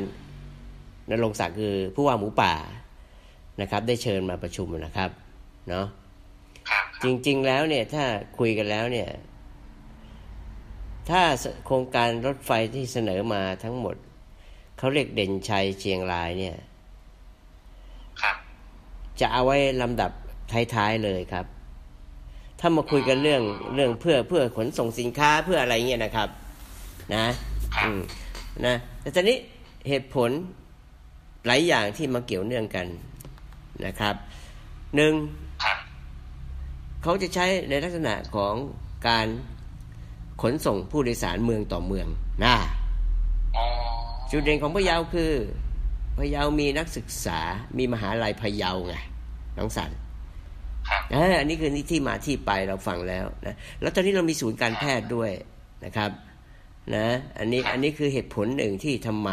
[1.09, 2.53] นรงค์ศักดิ์คือผู้ว่าหมูป่า
[3.61, 5.09] นะครับ ได้เชิญมาประชุมนะครับ
[5.70, 5.86] เนาะ
[6.70, 8.03] ครับจริง ๆ แล้วเนี่ยถ้า
[8.38, 9.09] คุยกันแล้วเนี่ย
[11.09, 11.22] ถ้า
[11.66, 13.95] โครงการรถไฟที่เสนอมาทั้งหมด
[14.78, 16.66] เขาเรียกเด่นชัยเชียงรายเนี่ยครับ
[19.20, 20.11] จะเอาไว้ลำดับ
[20.74, 21.45] ท้ายๆเลยครับ
[22.59, 23.41] ถ้ามาคุยกันเรื่อง
[23.76, 26.30] เรื่องเพื่อเพื่อขนส่งสินค้าเพื่ออะไรเงี้ยนะครับ
[27.13, 27.26] นะ
[27.76, 27.99] ครับอืม
[28.66, 29.38] นะแต่ตอนนี้
[29.88, 30.30] เหตุผล
[31.47, 32.88] หลายอย่างที่มาเกี่ยวเนื่องกัน
[33.86, 34.16] นะครับ
[34.95, 35.13] หนึ่ง
[35.63, 35.78] ครับ
[37.03, 38.53] เขาจะใช้ในลักษณะของ
[39.07, 39.28] การ
[40.41, 42.07] ขนส่งผู้โดยสารเมืองต่อเมือง
[42.43, 42.55] นะ
[43.57, 43.66] อ๋อ
[44.32, 45.32] จุดเด่นของพะเยาคือ
[46.18, 47.39] พะเยามีนักศึกษา
[47.78, 48.95] มีมหาลัยพะเยาไง
[49.57, 49.91] น้องสัน
[50.89, 55.32] ครับเอออันนี้คือที่มาที่ไปเราฟังแล้วนะแล้วตอนนี้เรามีศูนย์การแพทย์ด้วย
[55.86, 56.11] นะครับ
[56.95, 57.07] นะ
[57.38, 59.32] อันนี้อันนี้คือเหตุผลหนึ่งที่ทำไม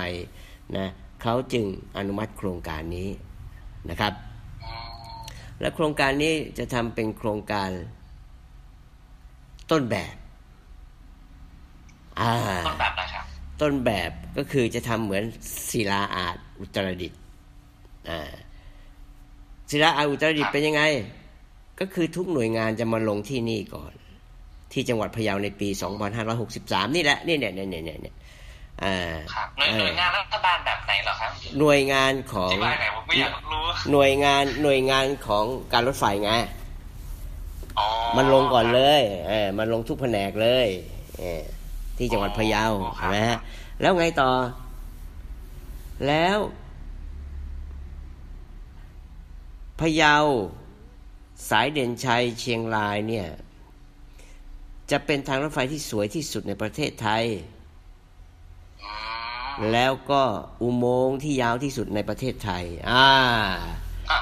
[0.76, 0.86] นะ
[1.22, 1.64] เขาจึง
[1.96, 3.08] อนุมัติโครงการนี้
[3.90, 4.12] นะครับ
[4.64, 4.72] อ๋อ
[5.60, 7.70] และโครงการนี้จะทำเป็นโครงการ
[9.70, 10.14] ต้นแบบ
[12.20, 12.32] อ่า
[12.66, 13.24] ต้นแบบอะไรครับ
[13.60, 15.24] ต้นแบบก็คือจะทำเหมือน
[15.70, 17.18] ศิลาอาด อุตรดิตถ์
[18.10, 18.20] อ่า
[19.70, 20.82] ศิลาอาดอุตรดิตถ์เป็นยังไง
[21.80, 23.92] ก็คือทุกหน่วยงานจะมาลงที่นี่ก่อน
[24.72, 25.68] ที่จังหวัดพะเยาในปี
[26.32, 28.14] 2563 นี่แหละนี่เนี่ยเนี่ยเนี่ยเนี่ย
[28.82, 28.96] อ่า
[29.34, 36.32] ครับหน่วยเออหน่วยงานรัฐบาลแบบไหนเหรอครับ หน่วยงานของที่ว่าไหนผมไม่อยากรู้หน่วยงานหน่วยงานของการรถไฟไง
[37.78, 40.68] อ๋อมันลงก่อนเลยเออมันลงทุกแผนกเลย
[41.18, 41.42] เออ
[41.96, 43.38] ที่จังหวัดพะเยาอ๋อครับเห็นไหมฮะ
[43.80, 44.30] แล้วไงต่อ
[46.06, 46.38] แล้ว
[49.80, 50.16] พะเยา
[51.50, 53.28] สายเด่นชัยเชียงรายเนี่ย
[54.90, 57.24] จะเป็นทางรถไฟที่สวยที่สุดในประเทศไทย
[58.84, 58.92] อื
[59.64, 60.22] มแล้วก็
[60.62, 63.06] อุโมงค์ที่ยาวที่สุดในประเทศไทย อ่า
[64.10, 64.18] อะ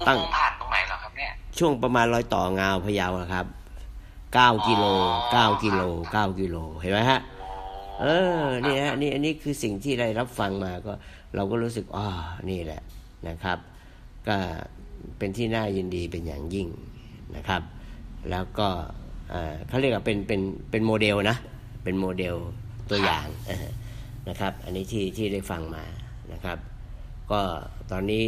[0.00, 3.46] อุตั้งโมงค์ผ่านตรงไหนเหรอครับเนี่ย ช่วงประมาณรอยต่องาวพะเยาอะครับ
[4.34, 4.84] เก้ากิโล
[5.32, 5.80] เก้ากิโล
[6.12, 7.20] เก้ากิโล เห็นไหมฮะ
[8.00, 8.06] เอ
[8.40, 10.92] อ นี่ฮะนี่อันนี้คือสิ่งที่ได้รับฟังมาก็
[11.34, 12.06] เราก็รู้สึกอ๋อ
[12.50, 12.82] นี่แหละ
[13.28, 13.58] นะครับ
[14.28, 14.36] ก็
[15.18, 16.68] เป็นที่น่ายินดีเป็นอย่างยิ่ง
[17.36, 17.62] นะครับ
[18.30, 18.68] แล้วก็
[19.30, 21.36] เอ่อเขาเรียกว่าเป็นเป็นเป็นโมเดลนะ
[21.84, 22.34] เป็นโมเดล
[22.90, 23.66] ตัวอย่างเออ
[24.28, 25.84] นะครับ อันนี้ที่ที่ได้ฟังมา
[26.32, 26.58] นะครับ
[27.30, 27.40] ก็
[27.90, 28.24] ตอนนี้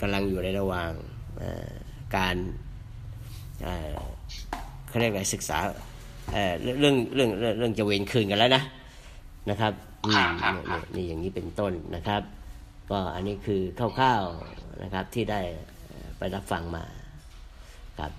[0.00, 0.90] กำลังอยู่ในระหว่าง
[1.38, 1.70] เอ่อ
[2.16, 2.36] การ
[3.62, 3.96] เอ่อ
[4.88, 5.58] เขาเรียกอะไรศึกษา
[6.32, 8.62] เอ่อเรื่องเรื่องเรื่องเรื่องจะเวนคืนกันแล้วนะ
[9.50, 10.32] นะครับอืมครับครัเนี่ยบ
[10.66, 12.22] เนี่ยนี่อย่างนี้เป็นต้นนะครับ
[12.90, 13.60] ก็อันนี้คือ
[13.98, 15.40] คร่าวๆนะครับที่ได้
[15.88, 16.84] เอ่อไปรับฟังมา
[17.98, 18.12] ครับ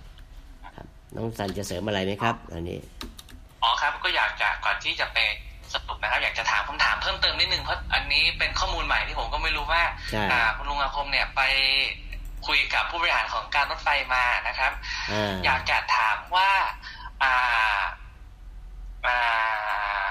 [0.75, 2.79] ครับ น้องสันจะเสริมอะไรไหมครับ อันนี้
[3.63, 5.17] อ๋อครับก็อยากจะก่อนที่จะไป
[5.73, 11.41] สรุปนะครับ อยากจะถามคำถามเพิ่มเติมนิดนึงเพราะอันนี้เป็นข้อมูลใหม่ที่ผมก็ไม่รู้ว่าใช่อ่าคุณลุงอาคมเนี่ยไป
[12.47, 14.71] คุยกับผู้บริหารของการรถไฟมานะครับ
[15.11, 16.51] อ่าอยากจะถามว่า
[17.23, 17.79] อ่า
[19.07, 20.07] อ่า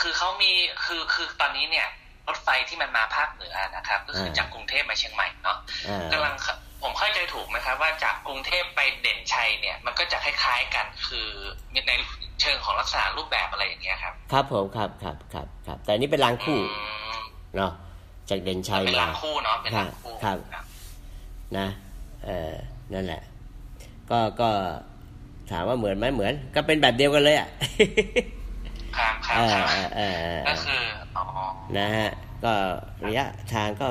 [0.00, 0.50] คือเขามี
[0.84, 1.88] คือคือตอนนี้เนี่ย
[2.28, 5.56] รถไฟที่มันมาภาคเหนือนะครับ ก็คือจากกรุงเทพมาเชียงใหม่เนาะ
[5.88, 6.34] อ่ากำลัง
[6.82, 11.28] ผมเข้าใจถูกไหมครับ ว่าจากกรุงเทพไปเด่นชัยเนี่ย มันก็จะคล้ายๆกันคือ
[11.88, 11.92] ใน
[12.40, 16.80] เชิงของลักษณะรูปแบบอะไรอย่างเงี้ยครับ ครับผมครับครับครับครับ แต่อันนี้เป็นรางคู่อื
[17.16, 17.18] ม
[17.56, 17.72] เนาะ
[18.30, 20.36] จากเด่นชัยเป็นมารางคู่เนาะเป็นรางคู่ครับ
[21.58, 21.68] นะ
[22.24, 22.54] เออ
[22.92, 23.22] นั่นแหละ
[24.10, 24.48] ก็ก็
[25.50, 27.48] ถามว่าเหมือนไหมเหมือน ก็เป็นแบบเดียวกันเลยอะ
[28.98, 30.82] ครับครับเออครับเออเออเออก็คือ
[31.16, 31.24] อ๋อ
[31.78, 32.08] นะฮะ
[32.44, 32.52] ก็
[33.06, 33.86] ระยะทางก็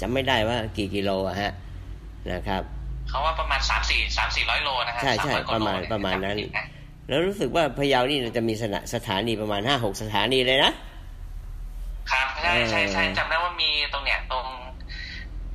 [0.00, 1.52] จำไม่ได้ว่ากี่กิโลอะฮะ
[2.32, 2.62] นะครับ
[3.08, 6.64] เขาว่าประมาณสามสี่สามสี่ร้อยโลนะฮะใช่ใช่300กว่ประมาณโลเยประมาณนั้นจำผิดะ
[7.08, 10.72] แล้วรู้สึกว่าพะเยานี่จะมีสถาสถานีประมาณห้าหกสถานีเลยนะ
[12.10, 14.46] ครับใช่ใช่ใช่เออจำได้ว่ามีตรงเนี้ยตรง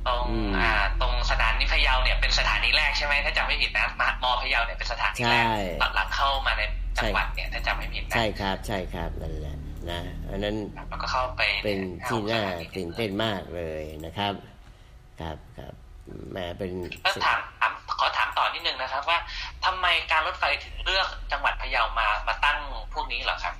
[0.06, 6.62] ตรงอืมอ่าตรงสถานีพะเยาเนี่ยเป็นสถานีแรกใช่ไหมถ้าจำไม่ผิดนะมมพะเยาเนี่ยเป็นสถานีแรกใช่หลังหลังเข้ามาใน
[6.98, 9.56] จังหวัดเนี่ยถ้าจำไม่ผิดนะใช่ครับใช่ครับนั่นแหละ
[9.90, 10.56] นะอันนั้น
[10.90, 14.32] แล้วก็เข้าไปเป็นที่น่าเข้สถตื่นเต้นมากเลยนะครับ
[15.20, 15.74] ครับครับ
[16.32, 16.70] แหมาเป็น
[17.02, 19.18] แล้วถามถามขอถามต่อนิดนึงนะครับ ว่า
[19.64, 22.58] ทำไมการรถไฟถึงเลือกจังหวัดพะเยามามาตั้ง
[22.94, 23.54] พวกนี้เหรอครับ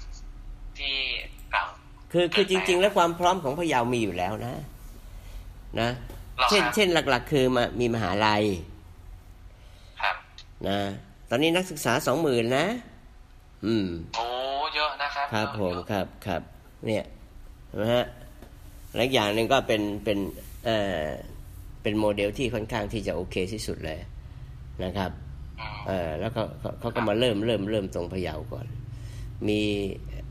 [0.79, 0.95] ที่
[1.53, 1.67] กล่าว
[2.13, 4.55] คือคือจริง ๆ แล้วความพร้อมของพะเยามีอยู่แล้วนะ
[5.81, 5.91] นะ
[6.39, 8.45] หรอเช่นครับเช่นหลัก ๆ คือมามีมหาลัย
[10.03, 10.17] ครับ
[10.69, 10.79] นะ
[11.31, 12.67] ตอนนี้นักศึกษาสองหมื่นนะ
[13.67, 14.27] อืมโอ้
[14.75, 16.43] เยอะนะครับ ครับเยอะผมเยอะครับครับ
[16.87, 17.05] เนี่ย
[17.81, 18.05] นะฮะ
[18.95, 20.19] และอีกอย่างหนึ่งก็เป็นเป็น
[20.65, 21.05] เอ่อ
[21.83, 23.99] เป็นโมเดลที่ค่อนข้างที่จะโอเคที่สุดเลย
[24.85, 25.11] นะครับ
[25.61, 28.67] อืมเออแล้วก็เขาเขาก็มาเริ่มเริ่มเริ่มตรงพะเยาก่อน
[29.49, 29.61] มี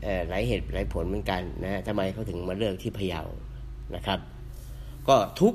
[0.02, 3.22] เอ่อหลายเหตุหลายผลเหมือนกันนะฮะทำไมเขาถึงมาเลือกที่พะเยา
[3.94, 4.18] นะครับ
[5.08, 5.54] ก็ทุก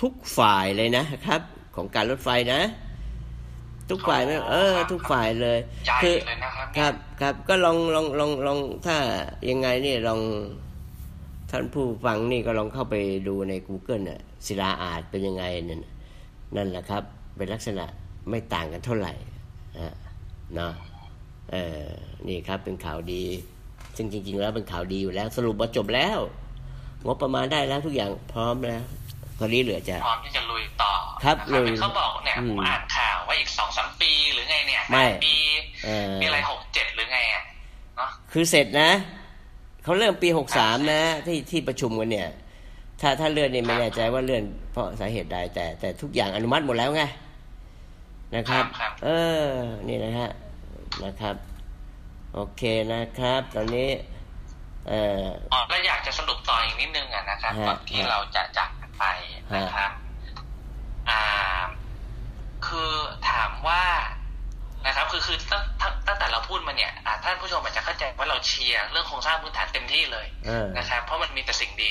[0.00, 1.40] ทุกฝ่ายเลยนะครับ
[1.76, 2.60] ของการรถไฟนะ
[3.90, 8.96] ทุกฝ่ายไม่เออ ทุกฝ่ายเลยใจคือเลยนะครับคเนี่ยรับ ครับ ก็ลองลองลองลองถ้า
[9.50, 10.20] ยังไงเนี่ยลอง
[11.50, 12.94] ท่านผู้ฟังนี่ก็ลองเข้าไป
[13.28, 15.92] ดูใน Google น่ะศิลาอาจเป็นยังไงนั่นน่ะ
[16.56, 17.02] นั่นแหละครับ
[17.36, 17.84] เป็นลักษณะ
[18.30, 19.12] ไม่ต่างกันเท่าไหร่
[19.78, 19.94] นะ
[20.54, 20.72] เนาะ
[21.52, 21.86] เออ
[22.26, 23.24] นี่ครับเป็นข่าวดี
[23.96, 26.18] ซึ่งจริง ๆ แล้วเป็นข่าวดีอยู่แล้ว สรุปว่าจบแล้ว
[27.04, 28.84] งบประมาณได้แล้วทุกอย่างพร้อมแล้ว
[29.40, 30.92] ตอนนี้เหลือจะพร้อมที่จะลุยต่อ
[31.24, 35.36] ครับนะลุยเห็นเขาบอกเนี่ยอืมผมอ่านข่าวว่าอีกสองสามปีหรือไงเนี่ยไม่ห้าปี
[35.84, 37.42] เออมีอะไรหกเจ็ดหรือไงอะ
[37.96, 38.90] เนาะคือเสร็จนะ
[39.84, 42.28] เขาเริ่มปีหกสามนะที่ที่ประชุมกันเนี่ย
[43.00, 47.02] ถ้าถ้าเลื่อนนี่ไม่แน่ใจว่าเลื่อนเพราะสาเหตุใดแต่แต่ทุกอย่างอนุมัติหมดแล้วไง
[48.34, 49.08] นะครับครับเอ
[49.44, 49.48] อ
[49.88, 50.30] นี่นะฮะ
[51.04, 51.36] นะครับ
[52.34, 52.62] โอเค
[52.92, 53.88] นะครับ ตอนนี้
[54.88, 59.04] เอ่ออ๋อแล้วอยากจะสรุปต่ออีกนิดนึงอะนะครับฮะก่อนที่ฮะเราจะจากกัน ไป
[59.56, 59.90] นะครับ
[61.10, 61.22] อ่า
[62.66, 62.92] คือ
[63.30, 63.84] ถามว่า
[64.86, 71.90] นะครับ คือคือตั้งตั้งตั้งแต่เราพูดมาเนี่ยอ่าท่านผู้ชมอาจจะเข้าใจว่าเราเชียร์เรื่องโครงสร้างพื้นฐานเต็มที่เลยเออนะครับ เพราะมันมีแต่สิ่งดี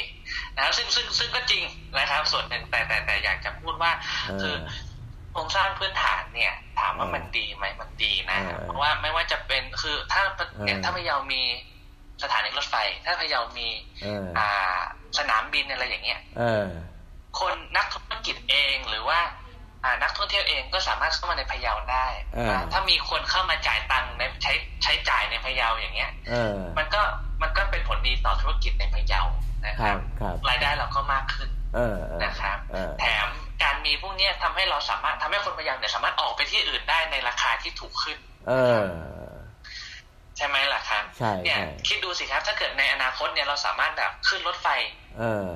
[0.56, 1.64] นะครับซึ่งซึ่งซึ่งก็จริง
[2.00, 3.92] นะครับ ส่วนหนึ่งแต่แต่แต่อยากจะพูดว่า
[4.28, 4.56] เออคือ
[5.32, 10.22] โครงสร้างพื้นฐานเนี่ย ถามว่าเออมันดีไหมมันดีนะเออเพราะว่าไม่ว่าจะเป็นคือถ้า
[10.64, 11.42] เนี่ยเออถ้าพะเยามี
[12.24, 12.76] สถานีรถไฟ
[13.06, 13.68] ถ้าพะเยามี
[14.04, 14.80] เอออ่า
[15.18, 16.66] สนามบินอะไรอย่างเงี้ยเออ
[17.40, 19.20] คนนักธุรกิจเองหรือว่า
[19.84, 27.02] อ่านักท่องเที่ยวเองก็สามารถเข้ามาในพะเยาได้เอออ่าถ้ามีคนเข้ามาจ่ายตังค์ในใช้ใช้จ่ายในพะเยาอย่างเงี้ยเออมันก็
[27.42, 29.22] มันก็เป็นผลดีต่อธุรกิจในพะเยา
[29.66, 33.28] นะคครัรับบครับรายได้เราก็มากขึ้นเออเออนะครับเออแถม
[33.64, 38.18] การมีพวกเนี้ยทำให้เราสามารถทำให้คนพะเยาเนี่ยสามารถออกไปที่อื่นได้ในราคาที่ถูกขึ้น
[38.48, 38.86] เออ
[40.38, 44.68] ใช่ไหมล่ะครับใช่เนี่ยใช่คิดดูสิครับ ถ้าเกิดในอนาคตเนี่ยเราสามารถแบบขึ้นรถไฟ
[45.20, 45.50] เออ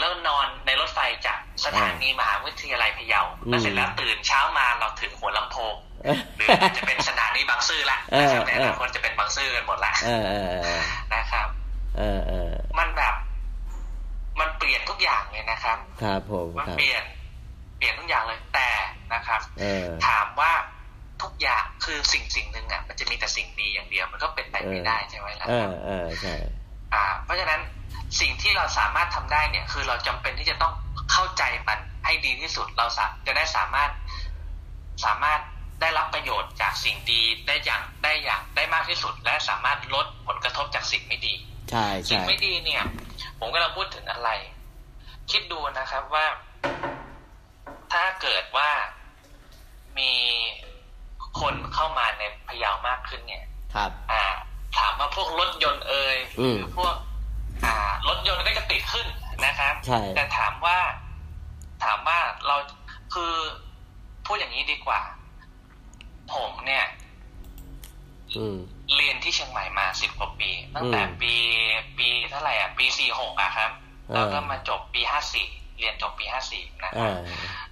[0.00, 5.74] แล้วนอนในรถไฟจากสถานีมหาวิทยาลัยพะเยาอืมแล้วเสร็จแล้วตื่นเช้ามาเราถึงหัวลำโพง
[6.04, 10.82] เออหรืออาจจะเป็นสถานีบางซื่อละเออนะครับในอเออนาคตจะเป็นบางซื่อกันหมดละเออเออเออ
[11.14, 11.48] นะครับ
[11.96, 13.14] เออเออมันแบบ
[14.40, 17.02] มันเปลี่ยนทุกอย่างเลยนะครับ ครับผมมันครับเปลี่ยน
[17.78, 18.70] เปลี่ยนทุกอย่างเลยแต่
[19.14, 20.52] นะครับเออถามว่า
[21.22, 26.34] ทุกอย่างคือสิ่งสิ่งหนึ่งอะมันจะมีแต่สิ่งดีอย่างเดียว มันก็เป็นไปไม่ได้ใช่ไหมล่ะเอครัอบเออใช่
[26.94, 27.60] อ่า เพราะฉะนั้น
[28.20, 30.72] สิ่งที่เราสามารถทำได้เนี่ย คือเราจำเป็นที่จะต้อง
[31.12, 33.90] เข้าใจมันให้ดีที่สุด เราสาจะได้สามารถ
[35.04, 35.40] สามารถ
[35.80, 41.34] ได้รับประโยชน์จากสิ่งดีได้อย่างได้อย่างได้มากที่สุด และสามารถลดผลกระทบจากสิ่งไม่ดี
[41.70, 42.84] ใช่สิ่งใช่ไม่ดีเนี่ย
[43.38, 44.30] ผมก็เราพูดถึงอะไร
[45.30, 46.26] คิดดูนะครับว่า
[47.92, 48.70] ถ้าเกิดว่า
[49.98, 50.12] มี
[51.40, 54.24] คนเข้ามาในพะเยามากขึ้นเนี่ย ครับ อ่า
[54.78, 57.11] ถามว่าพวกรถยนต์เอ่ยอืมหรือพวกอ่า
[58.08, 59.06] รถยนต์ก็จะติดขึ้น
[59.46, 60.78] นะครับใช่แต่ถามว่า
[61.84, 62.56] ถามว่าเรา
[63.14, 63.32] คือ
[64.26, 65.00] พูดอย่างนี้ดีกว่า
[66.34, 66.84] ผมเนี่ย
[68.36, 68.56] อืม
[68.96, 71.34] เรียนที่เชียงใหม่มาสิบกว่าปี ตั้งแต่อืมปี
[71.98, 73.70] ปีเท่าไหร่อะ ปีสี่หกอะครับ
[74.08, 75.48] เออแล้วก็มาจบปีห้าสี่
[75.78, 77.18] เรียนจบปีห้าสี่นะคเอรับอ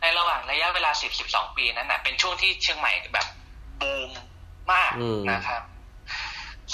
[0.00, 3.26] ในระหว่างระยะเวลาสิบสิบสองปีนั้นน่ะเป็นช่วงที่เชียงใหม่แบบ
[3.80, 4.10] บูม
[4.72, 5.62] มากอืมนะครับ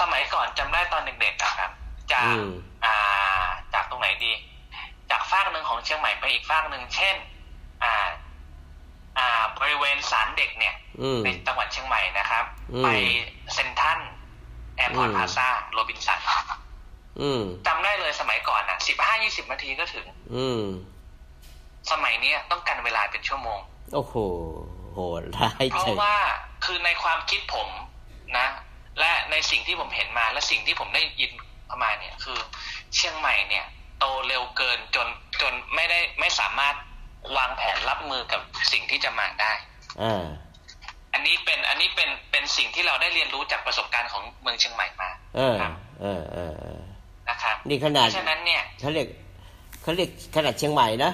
[0.00, 1.70] สมัยก่อนจำได้ตอนเด็กๆอะครับ
[2.12, 2.50] จากอืม
[2.84, 2.96] อ่า
[3.74, 4.32] จากตรงไหนดี
[5.10, 7.16] จากฟากหนึ่งของเชียงใหม่ไปอีกฟากหนึ่งเช่น
[7.84, 7.94] อ่า
[9.18, 9.28] อ่า
[9.58, 12.44] บริเวณศาลเด็กเนี่ยอืมในจังหวัดเชียงใหม่นะครับ
[12.74, 12.88] อืมไป
[13.54, 13.98] เซ็นทรัล
[14.76, 16.20] แอร์พอร์ตอืมพลาซ่าโรบินสัน
[17.20, 20.62] อืมจำได้เลยสมัยก่อนอะสิบห้ายี่สิบนาทีก็ถึง อืม
[21.90, 23.60] สมัยเนี้ยต้องการเวลาเป็นชั่วโมง
[23.94, 24.14] โอ้โห
[24.92, 26.16] โหดร้ายเพจัราะงว่า
[26.64, 27.68] คือในความคิดผม
[28.38, 28.46] นะ
[28.98, 31.32] และในสิ่งที่ผมเห็นมาและสิ่งที่ผมได้ยิน
[31.82, 32.38] มาเนี่ยคือ
[32.94, 33.64] เชียงใหม่เนี่ย
[33.98, 35.08] โตเร็วเกินจน
[35.40, 36.74] จนไม่ได้ไม่สามารถ
[37.36, 38.40] วางแผนรับมือกับ
[38.72, 39.52] สิ่งที่จะมาได้
[40.02, 40.24] อ่า
[41.12, 46.82] อันนี้เป็นอันนี้เป็นเป็นสิ่งที่เราได้เรียนรู้จากประสบการณ์ของเมืองเชียงใหม่มาเออครับเออเออเออ
[47.28, 49.08] นะครับนี่ขเพนาดราะฉะนั้นเนี่ยเขาเรียก
[49.82, 51.12] เขาเรียกขนาดเชียงใหม่นะ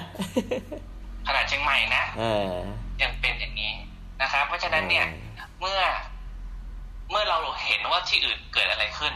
[1.27, 2.53] ขนาดเชียงใหม่นะเออ
[3.01, 3.71] ยังเป็นอย่างนี้
[4.21, 5.81] นะครับ เพราะฉะนั้นเนี่ยอืมเมื่อ
[7.09, 9.13] เมื่อเราเห็นว่าที่อื่นเกิดอะไรขึ้น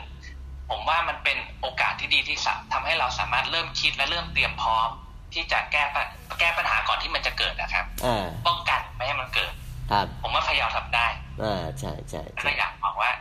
[0.69, 4.89] ผมว่ามันเป็นโอกาสที่ดีที่สุดทำให้เราสามารถเริ่มคิดและเริ่มเตรียมพร้อม
[5.33, 6.07] ที่จะแก้ปัญ
[6.39, 9.53] แก้ปัญหาก่อนที่มันจะเกิดนะครับอ่าป้องกันไม่ให้มันเกิด
[9.91, 11.07] ครับผมว่าพยายามทำได้
[11.43, 13.11] อ่าใช่ใช่ก็ใช่อยากบอกว่า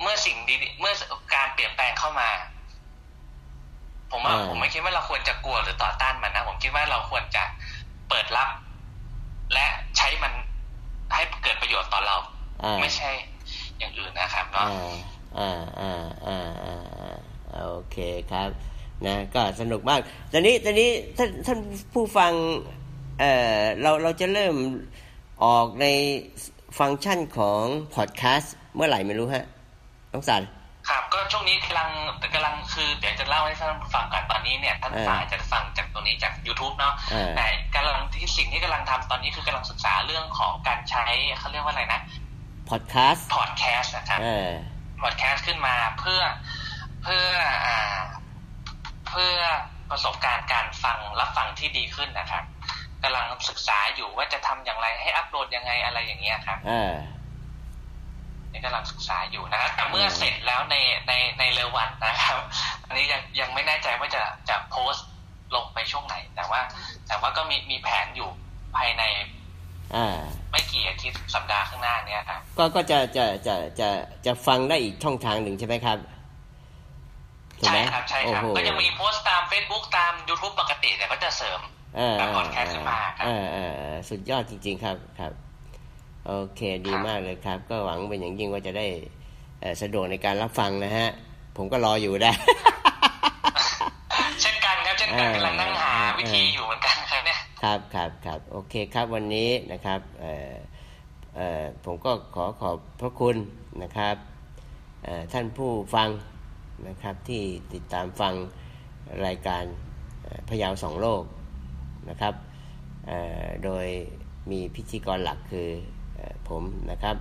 [0.00, 0.94] เมื่อสิ่งดีๆเมื่อ
[1.34, 2.28] การเปลี่ยนแปลงเข้ามา
[4.10, 7.44] ผมว่าผมไม่คิดว่าเราควรจะกลัวหรือต่อต้านมันนะผมคิดว่าเราควรจะ
[8.08, 8.48] เปิดรับ
[9.54, 9.66] และ
[9.96, 10.32] ใช้มัน
[11.14, 12.16] ให้เกิดประโยชน์ต่อเรา
[12.62, 13.10] อ่าไม่ใช่
[13.78, 14.94] อย่างอื่นนะครับอ่าเนาะ
[15.38, 15.92] อ่าอ่า
[16.26, 17.96] อ่าอ่าอ่าโอเค
[18.32, 18.48] ครับ
[19.06, 20.00] นะก็สนุกมาก
[20.32, 21.58] ตอนนี้ตอนนี้ท่านท่าน
[21.92, 22.32] ผู้ฟัง
[23.20, 24.54] เอ่อเราเราจะเริ่ม
[25.44, 25.86] ออกใน
[26.78, 27.62] ฟังก์ชันของ
[27.94, 29.44] พอดแคสต์เมื่อไหร่ไม่รู้ฮะ
[30.12, 30.42] น้องสัน
[30.88, 31.90] ครับก็ช่วงนี้กำลัง
[32.34, 41.04] กำลังคือเดี๋ยวจะเล่าให้ท่านฟังก่อนตอนนี้เนี่ยท่านเออฟังอาจจะฟังจากตรงนี้จาก youtube เนาะเออแต่กำลังที่สิ่งที่กำลังทำตอนนี้คือกำลังศึกษาเรื่องของการใช้
[41.38, 42.00] เขาเรียกว่าอะไรนะ
[42.70, 44.50] พอดแคสต์พอดแคสต์นะครับเออ
[45.00, 46.20] พอดแคสต์ขึ้นมาเพื่อ
[47.02, 47.26] เพื่อ
[47.66, 48.02] อ่า
[49.08, 49.36] เพื่อ
[49.90, 52.44] ประสบการณ์การฟังรับฟังที่ดีขึ้นนะครับ
[53.02, 56.92] กำลังศึกษาอยู่ว่าจะทำอย่างไรให้อัปโหลดยังไงอะไรอย่างเงี้ยครับเออ
[58.52, 60.76] นี่กำลังศึกษาอยู่นะครับแต่เมื่อเสร็จแล้วใน
[61.08, 62.38] ในในเร็ววันนะครับ
[62.86, 65.06] อันนี้ยังยังไม่แน่ใจว่าจะจะโพสต์
[65.54, 66.60] ลงไปช่วงไหน แต่ว่า
[67.08, 68.30] แต่ว่าก็มีมีแผนอยู่
[68.76, 69.02] ภายใน
[69.96, 70.06] อ่า
[70.52, 73.88] ไม่กี่อาทิตย์สัปดาห์ข้างหน้าเนี้ยครับก็ก็จะจะจะจะ
[74.26, 75.98] จะฟังได้อีกช่องทางหนึ่งใช่ไหมครับ
[77.60, 81.60] ถูกใช่ไหมครับใช่โอ้ครับโหก็ยังมีโพสต์ตาม Facebook ตาม YouTube ปกติแต่ก็จะเสริม
[81.96, 85.32] เออแบบพอดแคสต์ขึ้นมาครับเออเออเออสุดยอดจริง ๆ ครับครับ
[86.26, 88.86] โอเคดีครับมากเลยครับ ก็หวังเป็นอย่างยิ่งว่าจะได้
[89.60, 91.08] เอ่อสะดวกในการรับฟังนะฮะ
[91.56, 92.30] ผมก็รออยู่ได้
[94.40, 96.96] เช่นกันครับ เช่นกันเออกำลังนั่งหาเออวิธีอยู่เหมือนกัน
[97.64, 100.00] ครับครับครับโอเคครับวันนี้นะครับ
[101.84, 103.36] ผมก็ขอขอบพระคุณ
[103.82, 104.16] นะครับ
[105.32, 106.08] ท่านผู้ฟัง
[106.88, 107.42] นะครับที่
[107.72, 108.34] ติดตามฟัง
[109.26, 109.64] รายการ
[110.48, 111.22] พยาวสองโลก
[112.08, 112.34] นะครับ
[113.64, 113.86] โดย
[114.50, 115.68] มีพิธีกรหลักคือ
[116.18, 117.16] อผมนะครับ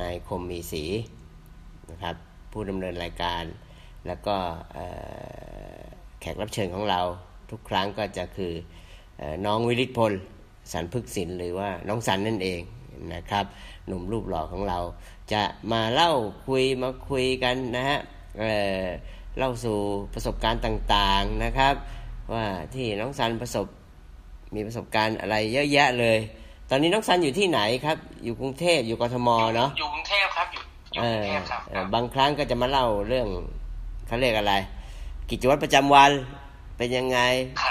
[0.00, 0.84] นายคมมีศรี
[1.90, 2.16] นะครับ
[2.52, 3.44] ผู้ดำเนินรายการ
[4.06, 4.36] แล้วก็
[6.20, 7.00] แขกรับเชิญของเรา
[7.50, 8.54] ทุกครั้งก็จะคือ
[9.46, 10.12] น้องวิริศพล
[10.72, 12.60] สันพึกศิลป์หรือว่าน้องสันนั่นเอง
[13.14, 13.44] นะครับ
[13.86, 14.78] หนุ่มรูปหล่อของเรา
[15.32, 15.42] จะ
[15.72, 16.10] มาเล่า
[16.46, 17.98] คุยมาคุยกันนะฮะ
[18.38, 18.52] เอ่
[18.82, 18.84] อ
[19.38, 19.78] เล่าสู่
[20.14, 21.74] ประสบการณ์ต่างๆนะครับ
[22.32, 22.44] ว่า
[22.74, 23.66] ที่น้องสันประสบ
[24.54, 26.18] มีประสบการณ์อะไรเยอะแยะเลย
[26.70, 30.62] ตอนนี้น้องสันอยู่ที่ไหนครับ อยู่กรุงเทพอยู่กทมเนาะอยู่กรุงเทพครับอยู่
[30.94, 33.28] อยู่เอกรุองเทพครับเออบางครั้งก็จะมาเล่าเรื่อง
[34.06, 34.54] เขาเรียกอะไร
[35.30, 36.10] กิจวัตรประจำวัน
[36.76, 37.18] เป็นยังไง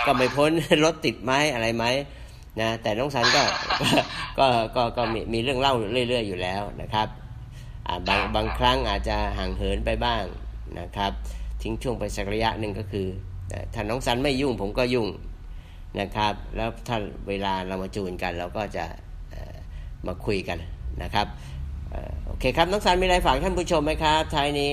[0.05, 0.51] ก็ไม่พ้น
[0.85, 1.85] รถติดไหมอะไรไหม
[2.61, 3.43] นะแต่น้องสันก็
[4.39, 7.07] ก็ก็ก็มีมีเรื่องเล่าเรื่อย ๆ อยู่แล้วนะครับ
[7.87, 10.23] อ่าบางบางครั้งอาจจะห่างเหินไปบ้าง
[10.79, 11.11] นะครับ
[11.61, 13.07] ทิ้งช่วงไปสักระยะหนึ่งก็คือ
[13.49, 15.07] แต่ถ้าน้องสันไม่ยุ่งผมก็ยุ่ง
[15.99, 16.97] นะครับ แล้วถ้า
[17.27, 18.85] เวลาเรามาจูนกัน เราก็จะ
[19.31, 19.55] เอ่อ
[20.07, 20.57] มาคุยกัน
[21.03, 21.27] นะครับ
[21.91, 24.71] เอ่อโอเคครับน้องสันมีอะไรฝากท่านผู้ชมไหมครับท้ายนี้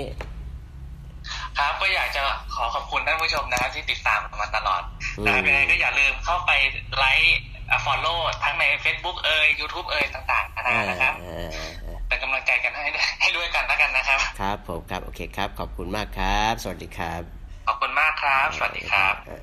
[1.59, 2.22] ครับก็อยากจะ
[2.54, 4.82] ขอขอบคุณท่านผู้ชมนะครับที่ติดตามมาตลอด
[5.18, 6.50] อืมนะครับยังไงก็อย่าลืมเข้าไป
[6.96, 7.38] ไลค์
[7.84, 12.84] ฟอลโล่ทั้งใน Facebook เอ่ย YouTube เอ่ยต่างๆนานานะครับเออเออเออเป็นกำลังใจกันให้
[13.20, 17.22] ให้ด้วยกันแล้วกันนะครับ ครับผมครับ โอเคครับ ขอบคุณมากครับ สวัสดีครับ
[17.66, 19.42] ขอบคุณมากครับ สวัสดีครับเออ